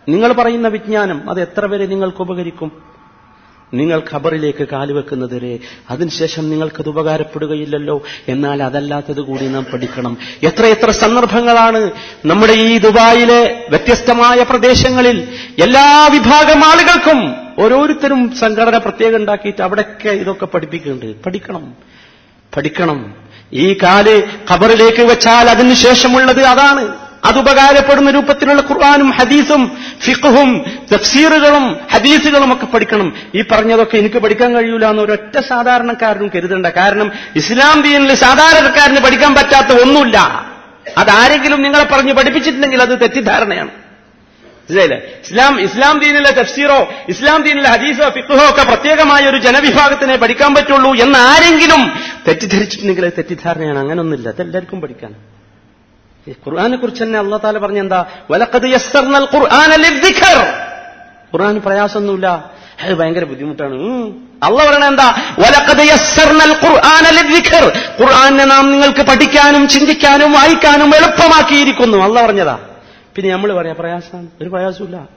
[0.08, 2.93] നിങ്ങൾ പറയുന്ന വിജ്ഞാനം അത് എത്ര വരെ നിങ്ങൾക്ക് ഉപകരിക്കും
[3.74, 5.58] നിങ്ങൾ ഖബറിലേക്ക് കാലുവെക്കുന്നതിരെ
[5.90, 8.02] അതിനുശേഷം നിങ്ങൾക്കത് ഉപകാരപ്പെടുകയില്ലല്ലോ.
[8.28, 10.18] എന്നാൽ അതല്ലാത്തത് കൂടി നാം പഠിക്കണം.
[10.42, 11.90] എത്രയെത്ര സന്ദർഭങ്ങളാണ്
[12.26, 15.28] നമ്മുടെ ഈ ദുബായിലെ വ്യത്യസ്തമായ പ്രദേശങ്ങളിൽ
[15.62, 17.34] എല്ലാ വിഭാഗം ആളുകൾക്കും
[17.64, 21.22] ഓരോരുത്തരും സംഘടന പ്രത്യേകം ഉണ്ടാക്കിയിട്ട് അവിടെയൊക്കെ ഇതൊക്കെ പഠിപ്പിക്കുന്നുണ്ട്.
[21.22, 21.74] പഠിക്കണം.
[22.56, 23.14] പഠിക്കണം.
[23.52, 27.03] ഈ കാൽ ഖബറിലേക്ക് വെച്ചാൽ അതിനുശേഷമുള്ളത് അതാണ്.
[27.24, 30.64] അത് ഉപകാരപ്പെടുന്ന രൂപത്തിലുള്ള ഖുർആാനും ഹദീസും ഫിഖും
[30.94, 33.16] തഫ്സീറുകളും ഹദീസുകളും ഒക്കെ പഠിക്കണം.
[33.34, 36.66] ഈ പറഞ്ഞതൊക്കെ എനിക്ക് പഠിക്കാൻ കഴിയൂല എന്ന് ഒരൊറ്റ സാധാരണക്കാരനും കരുതണ്ട.
[36.66, 40.18] കാരണം ഇസ്ലാം ദീനിൽ സാധാരണക്കാരന് പഠിക്കാൻ പറ്റാത്ത ഒന്നുമില്ല.
[40.98, 43.68] അതാരെങ്കിലും നിങ്ങളെ പറഞ്ഞ് പഠിപ്പിച്ചിട്ടുണ്ടെങ്കിൽ അത് തെറ്റിദ്ധാരണയാണ്.
[43.68, 44.98] മനസ്സിലായില്ലേ?
[44.98, 51.18] ഇസ്ലാം ഇസ്ലാം ദീനിലെ തഫ്സീറോ ഇസ്ലാം ദീനിലെ ഹദീസോ ഫിഖുഹോ ഒക്കെ പ്രത്യേകമായ ഒരു ജനവിഭാഗത്തിനെ പഠിക്കാൻ പറ്റുള്ളൂ എന്ന്
[51.18, 51.92] ആരെങ്കിലും
[52.28, 53.78] തെറ്റിദ്ധരിച്ചിട്ടുണ്ടെങ്കിൽ അത് തെറ്റിദ്ധാരണയാണ്.
[53.78, 54.28] അങ്ങനൊന്നുമില്ല.
[54.28, 55.14] അതെല്ലാവർക്കും പഠിക്കാൻ.
[56.30, 58.66] ഖുർആനെ കുറിച്ച് തന്നെ അള്ളാഹ് താല പറഞ്ഞ എന്താ വലക്കത്
[61.34, 62.50] ഖുർആൻ പ്രയാസമൊന്നുമില്ല
[62.82, 63.74] അത് ഭയങ്കര ബുദ്ധിമുട്ടാണ്.
[64.42, 65.14] അല്ല പറയണ എന്താ?
[68.00, 71.98] ഖുർആനെ നാം നിങ്ങൾക്ക് പഠിക്കാനും ചിന്തിക്കാനും വായിക്കാനും എളുപ്പമാക്കിയിരിക്കുന്നു.
[71.98, 72.58] അല്ല പറഞ്ഞതാ.
[73.14, 75.08] പിന്നെ നമ്മൾ പറയാം പ്രയാസമാണ് ഒരു പ്രയാസമില്ല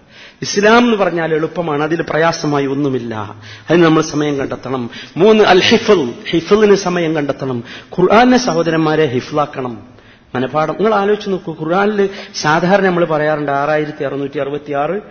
[0.41, 1.83] ഇസ്ലാം എന്ന് പറഞ്ഞാൽ എളുപ്പമാണ്.
[1.83, 3.35] അതിൽ പ്രയാസമായി ഒന്നുമില്ല.
[3.69, 4.89] അതിന് നമ്മൾ സമയം കണ്ടെത്തണം.
[5.17, 6.13] മൂന്ന് അൽ ഹിഫുൽ.
[6.29, 7.63] ഹിഫുലിന് സമയം കണ്ടെത്തണം.
[7.97, 9.96] ഖുർആാനെ സഹോദരന്മാരെ ഹിഫ്ലാക്കണം.
[10.35, 15.01] മനപാഠം നിങ്ങൾ ആലോചിച്ച് നോക്കൂ ഖുർആാനിൽ സാധാരണ നമ്മൾ പറയാറുണ്ട് ആറായിരത്തി അറുന്നൂറ്റി അറുപത്തി ആറ്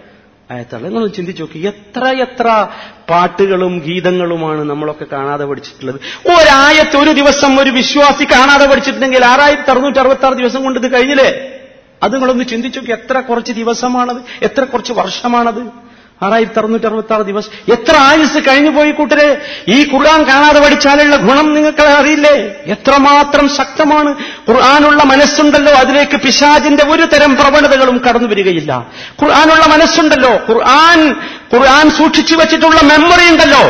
[0.51, 2.69] ആയത്താണ് നിങ്ങൾ ചിന്തിച്ചു നോക്കി എത്ര എത്ര
[3.11, 6.01] പാട്ടുകളും ഗീതങ്ങളുമാണ് നമ്മളൊക്കെ കാണാതെ പഠിച്ചിട്ടുള്ളത്.
[6.27, 11.59] ഒരായത്ത് ഒരു ദിവസം ഒരു വിശ്വാസി കാണാതെ പഠിച്ചിട്ടുണ്ടെങ്കിൽ ആറായിരത്തി അറുന്നൂറ്റി അറുപത്തി ആറ് ദിവസം കൊണ്ട് ഇത് കഴിഞ്ഞില്ലേ?
[12.03, 14.21] അത് നിങ്ങളൊന്ന് ചിന്തിച്ചു നോക്കി എത്ര കുറച്ച് ദിവസമാണത്?
[14.43, 15.86] എത്ര കുറച്ച് വർഷമാണത്?
[16.23, 17.73] ആറായിരത്തി അറുന്നൂറ്റി അറുപത്തി ആറ് ദിവസം.
[17.73, 19.43] എത്ര ആയുസ് കഴിഞ്ഞു പോയി കൂട്ടരെ?
[19.69, 22.35] ഈ ഖുർആൻ കാണാതെ പഠിച്ചാലുള്ള ഗുണം നിങ്ങൾക്ക് അറിയില്ലേ?
[22.67, 24.15] എത്രമാത്രം ശക്തമാണ്.
[24.49, 28.93] ഖുർആാനുള്ള മനസ്സുണ്ടല്ലോ അതിലേക്ക് പിശാജിന്റെ ഒരു തരം പ്രവണതകളും കടന്നു വരികയില്ല.
[29.23, 31.11] ഖുർആാനുള്ള മനസ്സുണ്ടല്ലോ ഖുർആൻ
[31.57, 33.65] ഖുർആൻ സൂക്ഷിച്ചു വെച്ചിട്ടുള്ള മെമ്മറി ഉണ്ടല്ലോ.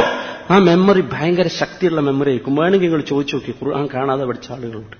[0.51, 2.57] ആ മെമ്മറി ഭയങ്കര ശക്തിയുള്ള മെമ്മറി ആയിരിക്കും.
[2.57, 4.97] വേണമെങ്കിൽ നിങ്ങൾ ചോദിച്ചു നോക്കി ഖുർആൻ കാണാതെ പഠിച്ച ആളുകളുണ്ട്.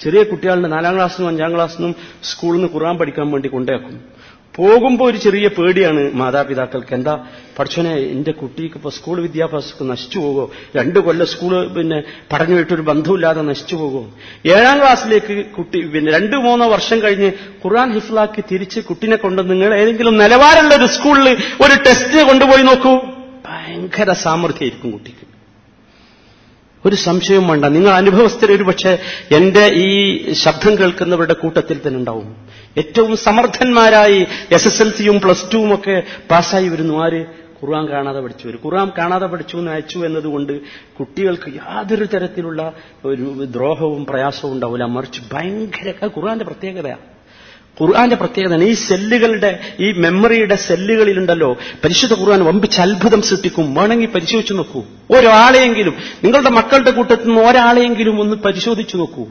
[0.00, 1.94] ചെറിയ കുട്ടികളുടെ നാലാം ക്ലാസ്സിനും അഞ്ചാം ക്ലാസ്സിനും
[2.24, 4.17] സ്കൂളിൽ നിന്ന് ഖുർആൻ പഠിക്കാൻ വേണ്ടി കൊണ്ടേക്കും
[4.58, 7.26] പോകുമ്പോൾ ഒരു ചെറിയ പേടിയാണ് മാതാപിതാക്കൾക്ക് എന്താ
[7.58, 10.50] പഠിച്ചോനെ എന്റെ കുട്ടിക്ക് ഇപ്പൊ സ്കൂൾ വിദ്യാഭ്യാസമൊക്കെ നശിച്ചു പോകുമോ?
[10.76, 12.02] രണ്ടു കൊല്ലം സ്കൂൾ പിന്നെ
[12.32, 14.10] പഠനം വിട്ടൊരു ബന്ധമില്ലാതെ നശിച്ചു പോകുമോ?
[14.46, 17.32] ഏഴാം ക്ലാസ്സിലേക്ക് കുട്ടി പിന്നെ രണ്ടു മൂന്നോ വർഷം കഴിഞ്ഞ്
[17.64, 21.28] ഖുർആൻ ഹിഫ്ലാക്കി തിരിച്ച് കുട്ടിനെ കൊണ്ട് നിങ്ങൾ ഏതെങ്കിലും നിലവാരമുള്ള ഒരു സ്കൂളിൽ
[21.60, 22.94] ഒരു ടെസ്റ്റ് കൊണ്ടുപോയി നോക്കൂ.
[23.48, 25.37] ഭയങ്കര സാമർഥ്യമായിരിക്കും കുട്ടിക്ക്.
[26.86, 27.64] ഒരു സംശയവും വേണ്ട.
[27.64, 28.98] നിങ്ങൾ അനുഭവസ്ഥർ ഒരു പക്ഷേ
[29.36, 32.36] എന്റെ ഈ ശബ്ദം കേൾക്കുന്നവരുടെ കൂട്ടത്തിൽ തന്നെ ഉണ്ടാവും.
[32.78, 37.04] ഏറ്റവും സമർത്ഥന്മാരായി എസ് എസ് എൽ സിയും പ്ലസ് ടുവും ഒക്കെ പാസ്സായി വരുന്നു.
[37.04, 37.26] ആര്?
[37.62, 38.60] ഖുർആൻ കാണാതെ പഠിച്ചു വരും.
[38.64, 40.60] ഖുർആൻ കാണാതെ പഠിച്ചു എന്ന് അയച്ചു എന്നതുകൊണ്ട്
[40.98, 42.72] കുട്ടികൾക്ക് യാതൊരു തരത്തിലുള്ള
[43.04, 44.84] ഒരു ദ്രോഹവും പ്രയാസവും ഉണ്ടാവില്ല.
[44.84, 47.17] മറിച്ച് ഭയങ്കര ഖുർആന്റെ പ്രത്യേകതയാണ്
[47.82, 51.52] ഖുർആന്റെ പ്രത്യേകതയാണ് ഈ സെല്ലുകളുടെ ഈ മെമ്മറിയുടെ സെല്ലുകളിലുണ്ടല്ലോ.
[51.84, 53.74] പരിശുദ്ധ ഖുർആൻ വമ്പിച്ച് അത്ഭുതം സൃഷ്ടിക്കും.
[53.74, 54.84] വേണമെങ്കിൽ പരിശോധിച്ചു നോക്കൂ.
[55.10, 59.26] ഒരാളെയെങ്കിലും നിങ്ങളുടെ മക്കളുടെ കൂട്ടത്തിൽ നിന്ന് ഒരാളെയെങ്കിലും ഒന്ന് പരിശോധിച്ചു നോക്കൂ.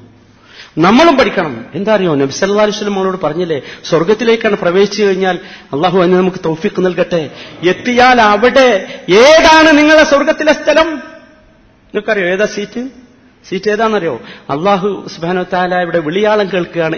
[0.77, 1.65] നമ്മളും പഠിക്കണം.
[1.75, 2.15] എന്താ അറിയോ?
[2.15, 5.39] നബി സല്ലല്ലാഹു അലൈഹി വസല്ലം നമ്മളോട് പറഞ്ഞില്ലേ സ്വർഗത്തിലേക്കാണ് പ്രവേശിച്ചു കഴിഞ്ഞാൽ
[5.73, 7.29] അള്ളാഹു അതിന് നമുക്ക് തൗഫിക്ക് നൽകട്ടെ.
[7.63, 10.89] എത്തിയാൽ അവിടെ ഏതാണ് നിങ്ങളുടെ സ്വർഗത്തിലെ സ്ഥലം?
[10.93, 13.06] നിങ്ങൾക്കറിയോ ഏതാ സീറ്റ്
[13.49, 14.21] സീറ്റ് ഏതാണെന്നറിയോ?
[14.49, 16.95] അള്ളാഹു സുബാനു താല ഇവിടെ വിളിയാളം കേൾക്കുകയാണ്.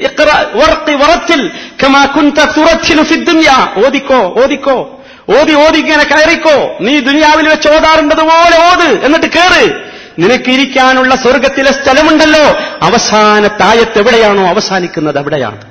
[3.86, 5.02] ഓദിക്കോ ഓദിക്കോ
[5.40, 6.78] ഓതി ഓതി ഇങ്ങനെ കയറിക്കോ.
[6.82, 9.06] നീ ദുനിയാവിൽ വെച്ച് ഓതാറുണ്ടതുപോലെ ഓത്.
[9.06, 9.90] എന്നിട്ട് കേറ്.
[10.20, 12.42] നിനക്ക് ഇരിക്കാനുള്ള സ്വർഗത്തിലെ സ്ഥലമുണ്ടല്ലോ.
[12.82, 15.62] അവസാന താഴത്ത് എവിടെയാണോ അവസാനിക്കുന്നത് അവിടെയാണ്.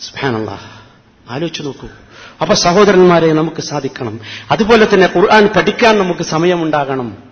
[0.00, 0.66] സുബ്ഹാനല്ലാഹ്
[1.30, 1.88] ആലോചിച്ചു നോക്കൂ.
[2.40, 4.20] അപ്പൊ സഹോദരന്മാരെ നമുക്ക് സാധിക്കണം.
[4.50, 7.27] അതുപോലെ തന്നെ ഖുർആൻ പഠിക്കാൻ നമുക്ക് സമയമുണ്ടാകണം.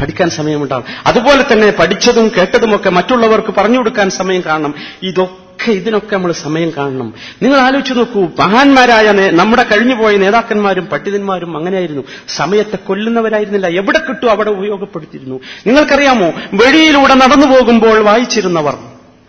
[0.00, 0.84] പഠിക്കാൻ സമയമുണ്ടാവും.
[1.06, 4.74] അതുപോലെ തന്നെ പഠിച്ചതും കേട്ടതുമൊക്കെ മറ്റുള്ളവർക്ക് പറഞ്ഞു കൊടുക്കാൻ സമയം കാണണം.
[5.02, 7.14] ഇതൊക്കെ ഇതിനൊക്കെ നമ്മൾ സമയം കാണണം.
[7.42, 12.02] നിങ്ങൾ ആലോചിച്ച് നോക്കൂ മഹാന്മാരായ നമ്മുടെ കഴിഞ്ഞുപോയ നേതാക്കന്മാരും പണ്ഡിതന്മാരും അങ്ങനെയായിരുന്നു.
[12.28, 13.66] സമയത്തെ കൊല്ലുന്നവരായിരുന്നില്ല.
[13.66, 15.40] എവിടെ കിട്ടും അവിടെ ഉപയോഗപ്പെടുത്തിയിരുന്നു.
[15.66, 18.74] നിങ്ങൾക്കറിയാമോ വെളിയിലൂടെ നടന്നു പോകുമ്പോൾ വായിച്ചിരുന്നവർ.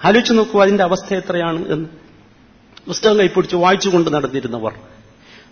[0.05, 1.85] ആലോചിച്ച് നോക്കൂ അതിന്റെ അവസ്ഥ എത്രയാണ് എന്ന്.
[2.87, 4.71] പുസ്തകം കൈപ്പിടിച്ച് വായിച്ചുകൊണ്ട് നടന്നിരുന്നവർ.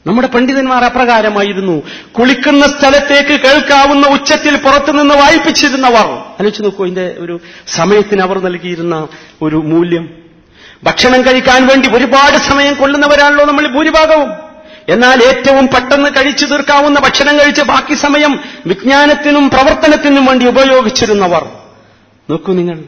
[0.08, 1.82] നമ്മുടെ പണ്ഡിതന്മാർ അപ്രകാരമായിരുന്നു.
[2.12, 6.06] കുളിക്കുന്ന സ്ഥലത്തേക്ക് കേൾക്കാവുന്ന ഉച്ചത്തിൽ പുറത്തുനിന്ന് വായിപ്പിച്ചിരുന്നവർ.
[6.06, 9.08] ആലോചിച്ച് നോക്കൂ ഇതിന്റെ ഒരു സമയത്തിന് അവർ നൽകിയിരുന്ന
[9.42, 10.10] ഒരു മൂല്യം.
[10.84, 14.30] ഭക്ഷണം കഴിക്കാൻ വേണ്ടി ഒരുപാട് സമയം കൊള്ളുന്നവരാണല്ലോ നമ്മൾ ഭൂരിഭാഗവും.
[14.90, 21.50] എന്നാൽ ഏറ്റവും പെട്ടെന്ന് കഴിച്ചു തീർക്കാവുന്ന ഭക്ഷണം കഴിച്ച് ബാക്കി സമയം വിജ്ഞാനത്തിനും പ്രവർത്തനത്തിനും വേണ്ടി ഉപയോഗിച്ചിരുന്നവർ.
[22.30, 22.80] നോക്കൂ നിങ്ങൾ.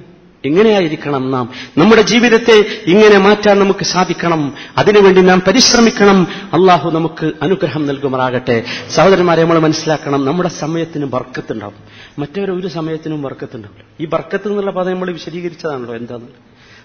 [0.45, 1.49] ഇങ്ങനെയായിരിക്കണം നാം?
[1.77, 4.53] നമ്മുടെ ജീവിതത്തെ ഇങ്ങനെ മാറ്റാൻ നമുക്ക് സാധിക്കണം.
[4.77, 6.27] അതിനുവേണ്ടി നാം പരിശ്രമിക്കണം.
[6.53, 8.63] അള്ളാഹു നമുക്ക് അനുഗ്രഹം നൽകുമാറാകട്ടെ.
[8.89, 11.75] സഹോദരന്മാരെ നമ്മൾ മനസ്സിലാക്കണം നമ്മുടെ സമയത്തിന് ബർക്കത്തുണ്ടാവും
[12.19, 16.27] മറ്റവരെ ഒരു സമയത്തിനും ബർക്കത്തുണ്ടാവില്ല ഈ ബർക്കത്ത് എന്നുള്ള പദം നമ്മൾ വിശദീകരിച്ചതാണല്ലോ എന്താന്ന്.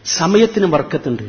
[0.05, 1.23] സമയത്തിന് ബർക്കത്തുണ്ട്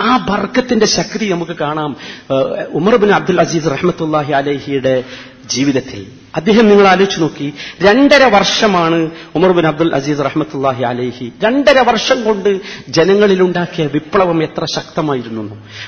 [0.00, 1.96] ആ ബർക്കത്തിന്റെ ശക്തി നമുക്ക് കാണാം.
[2.30, 5.04] Umar bin Umar bin Abdul Aziz റഹ്മത്തുല്ലാഹി അലഹിയുടെ
[5.46, 6.21] ജീവിതത്തിൽ.
[6.36, 7.54] അദ്ദേഹം നിങ്ങൾ ആലോചിച്ച് നോക്കി.
[7.82, 11.32] രണ്ടര വർഷമാണ് ഉമർ ബിൻ അബ്ദുൽ അസീസ് റഹ്മത്തുല്ലാഹി അലേഹി.
[11.44, 15.42] രണ്ടര വർഷം കൊണ്ട് ജനങ്ങളിലുണ്ടാക്കിയ വിപ്ലവം എത്ര ശക്തമായിരുന്നു.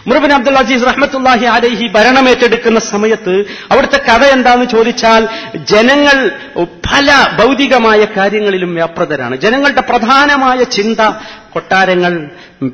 [0.07, 5.28] ഉമർ ബിൻ അബ്ദുൽ അസീസ് റഹ്മത്തുല്ലാഹി അലേഹി ഭരണമേറ്റെടുക്കുന്ന സമയത്ത് അവിടുത്തെ കഥ എന്താന്ന് ചോദിച്ചാൽ
[5.72, 6.18] ജനങ്ങൾ
[6.90, 11.01] പല ഭൗതികമായ കാര്യങ്ങളിലും വ്യാപൃതരാണ് ജനങ്ങളുടെ പ്രധാനമായ ചിന്ത
[11.55, 12.14] കൊട്ടാരങ്ങൾ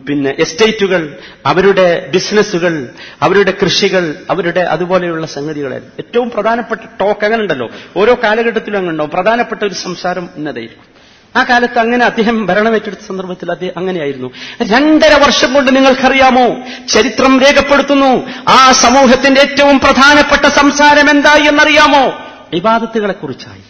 [0.09, 1.03] പിന്നെ എസ്റ്റേറ്റുകൾ
[1.47, 2.75] അവരുടെ ബിസിനസ്സുകൾ
[3.23, 5.95] അവരുടെ കൃഷികൾ അവരുടെ അതുപോലെയുള്ള സംഗതികളായിരുന്നു.
[5.99, 9.11] ഏറ്റവും പ്രധാനപ്പെട്ട ടോക്ക് അങ്ങനെ ഉണ്ടല്ലോ ഓരോ കാലഘട്ടത്തിലും അങ്ങനെ ഉണ്ടാവും.
[9.11, 11.01] പ്രധാനപ്പെട്ട ഒരു സംസാരം ഇന്നതായിരിക്കും.
[11.37, 14.31] ആ കാലത്ത് അങ്ങനെ അദ്ദേഹം ഭരണമേറ്റെടുത്ത സന്ദർഭത്തിൽ അദ്ദേഹം അങ്ങനെയായിരുന്നു.
[14.63, 16.57] രണ്ടര വർഷം കൊണ്ട് നിങ്ങൾക്കറിയാമോ?
[16.89, 18.31] ചരിത്രം രേഖപ്പെടുത്തുന്നു.
[18.49, 22.27] ആ സമൂഹത്തിന്റെ ഏറ്റവും പ്രധാനപ്പെട്ട സംസാരം എന്തായി എന്നറിയാമോ?
[22.53, 23.63] ഇബാദത്തുകളെ കുറിച്ചായി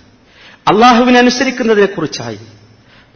[0.69, 2.39] അള്ളാഹുവിനെ അനുസരിക്കുന്നതിനെ കുറിച്ചായി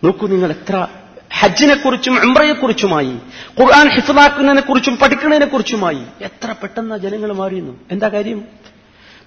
[0.04, 0.86] നോക്കൂ നിങ്ങൾ എത്ര
[1.34, 3.18] ഹജ്ജിനെക്കുറിച്ചും ഉംറയെക്കുറിച്ചുമായി
[3.60, 7.80] ഖുർആൻ ഹിഫാക്കുന്നതിനെക്കുറിച്ചും പഠിക്കുന്നതിനെക്കുറിച്ചുമായി എത്ര പെട്ടെന്ന് ജനങ്ങൾ മാറിയുന്നു.
[7.90, 8.44] എന്താ കാര്യം?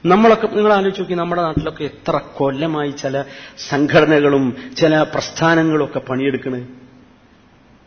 [0.06, 3.24] നമ്മളൊക്കെ നിങ്ങൾ ആലോചിച്ച് നോക്കി നമ്മുടെ നാട്ടിലൊക്കെ എത്ര കൊല്ലമായി ചില
[3.70, 6.68] സംഘടനകളും ചില പ്രസ്ഥാനങ്ങളും ഒക്കെ പണിയെടുക്കണേ.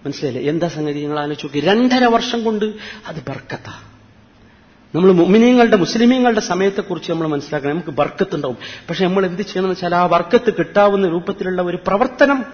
[0.05, 0.45] മനസ്സിലായില്ലേ?
[0.45, 1.01] എന്താ സംഗതി?
[1.01, 1.61] നിങ്ങൾ ആലോചിച്ച് നോക്കി.
[1.61, 2.65] രണ്ടര വർഷം കൊണ്ട്
[3.07, 3.73] അത് ബർക്കത്താ.
[4.95, 7.73] നമ്മൾ മുമിനീങ്ങളുടെ മുസ്ലിമീങ്ങളുടെ സമയത്തെക്കുറിച്ച് നമ്മൾ മനസ്സിലാക്കണം.
[7.73, 8.57] നമുക്ക് ബർക്കത്തുണ്ടാവും.
[8.91, 12.45] പക്ഷെ നമ്മൾ എന്ത് ചെയ്യണമെന്ന് വെച്ചാൽ ആ വർക്കത്ത് കിട്ടാവുന്ന രൂപത്തിലുള്ള ഒരു പ്രവർത്തനം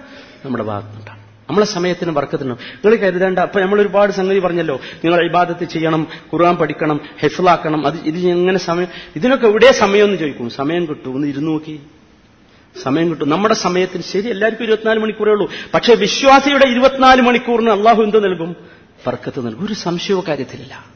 [0.45, 2.59] നമ്മുടെ ഭാഗത്തുണ്ടാവും നമ്മളെ സമയത്തിന് വർക്കത്തിനും.
[2.85, 4.81] നിങ്ങൾ കരുതേണ്ട അപ്പൊ നമ്മൾ ഒരുപാട് സംഗതി പറഞ്ഞല്ലോ.
[5.05, 8.87] നിങ്ങൾ ഇബാദത്ത് ചെയ്യണം ഖുർആൻ പഠിക്കണം ഹെഫിളാക്കണം അത് ഇത് എങ്ങനെ സമയം
[9.17, 10.51] ഇതിനൊക്കെ എവിടെ സമയം എന്ന് ചോദിക്കും?
[10.51, 11.15] സമയം കിട്ടും.
[11.15, 11.81] ഒന്ന് ഇരുന്ന് നോക്കി.
[12.83, 13.29] സമയം കിട്ടും.
[13.29, 15.51] നമ്മുടെ സമയത്തിന് ശരി എല്ലാവർക്കും ഇരുപത്തിനാല് മണിക്കൂറേ ഉള്ളൂ.
[15.75, 18.57] പക്ഷേ വിശ്വാസിയുടെ ഇരുപത്തിനാല് മണിക്കൂറിന് അള്ളാഹു എന്ത് നൽകും?
[19.09, 19.67] വർക്കത്ത് നൽകും.
[19.67, 20.96] ഒരു സംശയവും കാര്യത്തിലില്ല.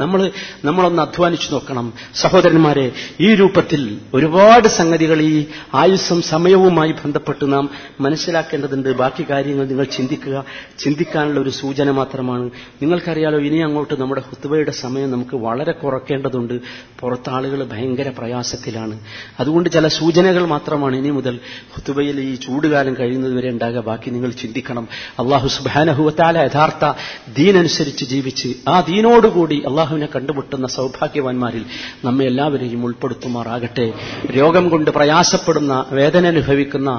[0.00, 0.30] നമ്മൾ
[0.64, 1.92] നമ്മളൊന്ന് അധ്വാനിച്ചു നോക്കണം.
[2.14, 7.70] സഹോദരന്മാരെ ഈ രൂപത്തിൽ ഒരുപാട് സംഗതികൾ ഈ ആയുസ്സും സമയവുമായി ബന്ധപ്പെട്ട് നാം
[8.00, 8.96] മനസ്സിലാക്കേണ്ടതുണ്ട്.
[8.96, 10.44] ബാക്കി കാര്യങ്ങൾ നിങ്ങൾ ചിന്തിക്കുക.
[10.78, 12.50] ചിന്തിക്കാനുള്ള ഒരു സൂചന മാത്രമാണ്.
[12.82, 16.60] നിങ്ങൾക്കറിയാലോ ഇനി അങ്ങോട്ട് നമ്മുടെ ഹുത്തുബയുടെ സമയം നമുക്ക് വളരെ കുറയ്ക്കേണ്ടതുണ്ട്
[17.00, 19.00] പുറത്താളുകൾ ഭയങ്കര പ്രയാസത്തിലാണ്.
[19.40, 21.40] അതുകൊണ്ട് ചില സൂചനകൾ മാത്രമാണ് ഇനി മുതൽ
[21.74, 23.80] ഹുത്തുബയിൽ ഈ ചൂടുകാലം കഴിയുന്നതുവരെ ഉണ്ടാകുക.
[23.80, 24.88] ബാക്കി നിങ്ങൾ ചിന്തിക്കണം.
[25.18, 26.92] അള്ളാഹു സുബാനഹുവത്താല യഥാർത്ഥ
[27.34, 31.63] ദീനനുസരിച്ച് ജീവിച്ച് ആ ദീനോടുകൂടി അള്ളാഹുവിനെ കണ്ടുമുട്ടുന്ന സൗഭാഗ്യവാന്മാരിൽ
[32.05, 33.85] നമ്മെ എല്ലാവരെയും ഉൾപ്പെടുത്തുമാറാകട്ടെ
[34.37, 36.89] രോഗം കൊണ്ട് പ്രയാസപ്പെടുന്ന വേദന അനുഭവിക്കുന്ന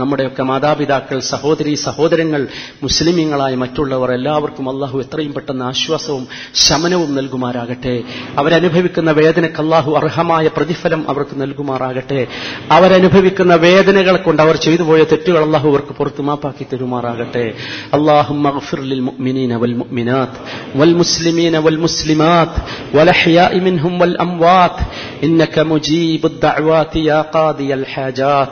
[0.00, 2.42] നമ്മുടെയൊക്കെ മാതാപിതാക്കൾ സഹോദരി സഹോദരങ്ങൾ
[2.82, 6.24] മുസ്ലിമീങ്ങളായ മറ്റുള്ളവർ എല്ലാവർക്കും അള്ളാഹു എത്രയും പെട്ടെന്ന് ആശ്വാസവും
[6.64, 7.96] ശമനവും നൽകുമാറാകട്ടെ
[8.42, 12.20] അവരനുഭവിക്കുന്ന വേദനയ്ക്ക് അള്ളാഹു അർഹമായ പ്രതിഫലം അവർക്ക് നൽകുമാറാകട്ടെ
[12.78, 17.46] അവരനുഭവിക്കുന്ന വേദനകൾ കൊണ്ട് അവർ ചെയ്തു പോയ തെറ്റുകൾ അള്ളാഹു അവർക്ക് പുറത്തു മാപ്പാക്കി തരുമാറാകട്ടെ
[17.92, 18.32] അള്ളാഹു
[18.88, 20.32] المؤمنين والمؤمنات
[20.76, 22.29] والمسلمين والمسلمات
[22.93, 24.75] والأحياء منهم والأموات.
[25.23, 28.49] إنك مجيب الدعوات يا قاضي الحاجات.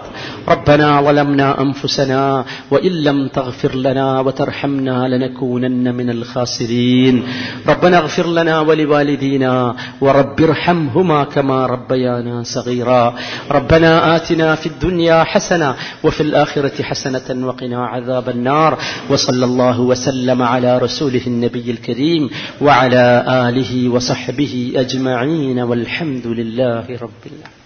[0.49, 7.23] ربنا ظلمنا أنفسنا وإن لم تغفر لنا وترحمنا لنكونن من الخاسرين.
[7.67, 13.15] ربنا اغفر لنا ولوالدينا ورب ارحمهما كما ربيانا صغيرا.
[13.51, 18.77] ربنا آتنا في الدنيا حسنة وفي الآخرة حسنة وقنا عذاب النار.
[19.09, 22.29] وصلى الله وسلم على رسوله النبي الكريم
[22.61, 23.23] وعلى
[23.69, 27.58] آله وصحبه أجمعين والحمد لله رب العالمين.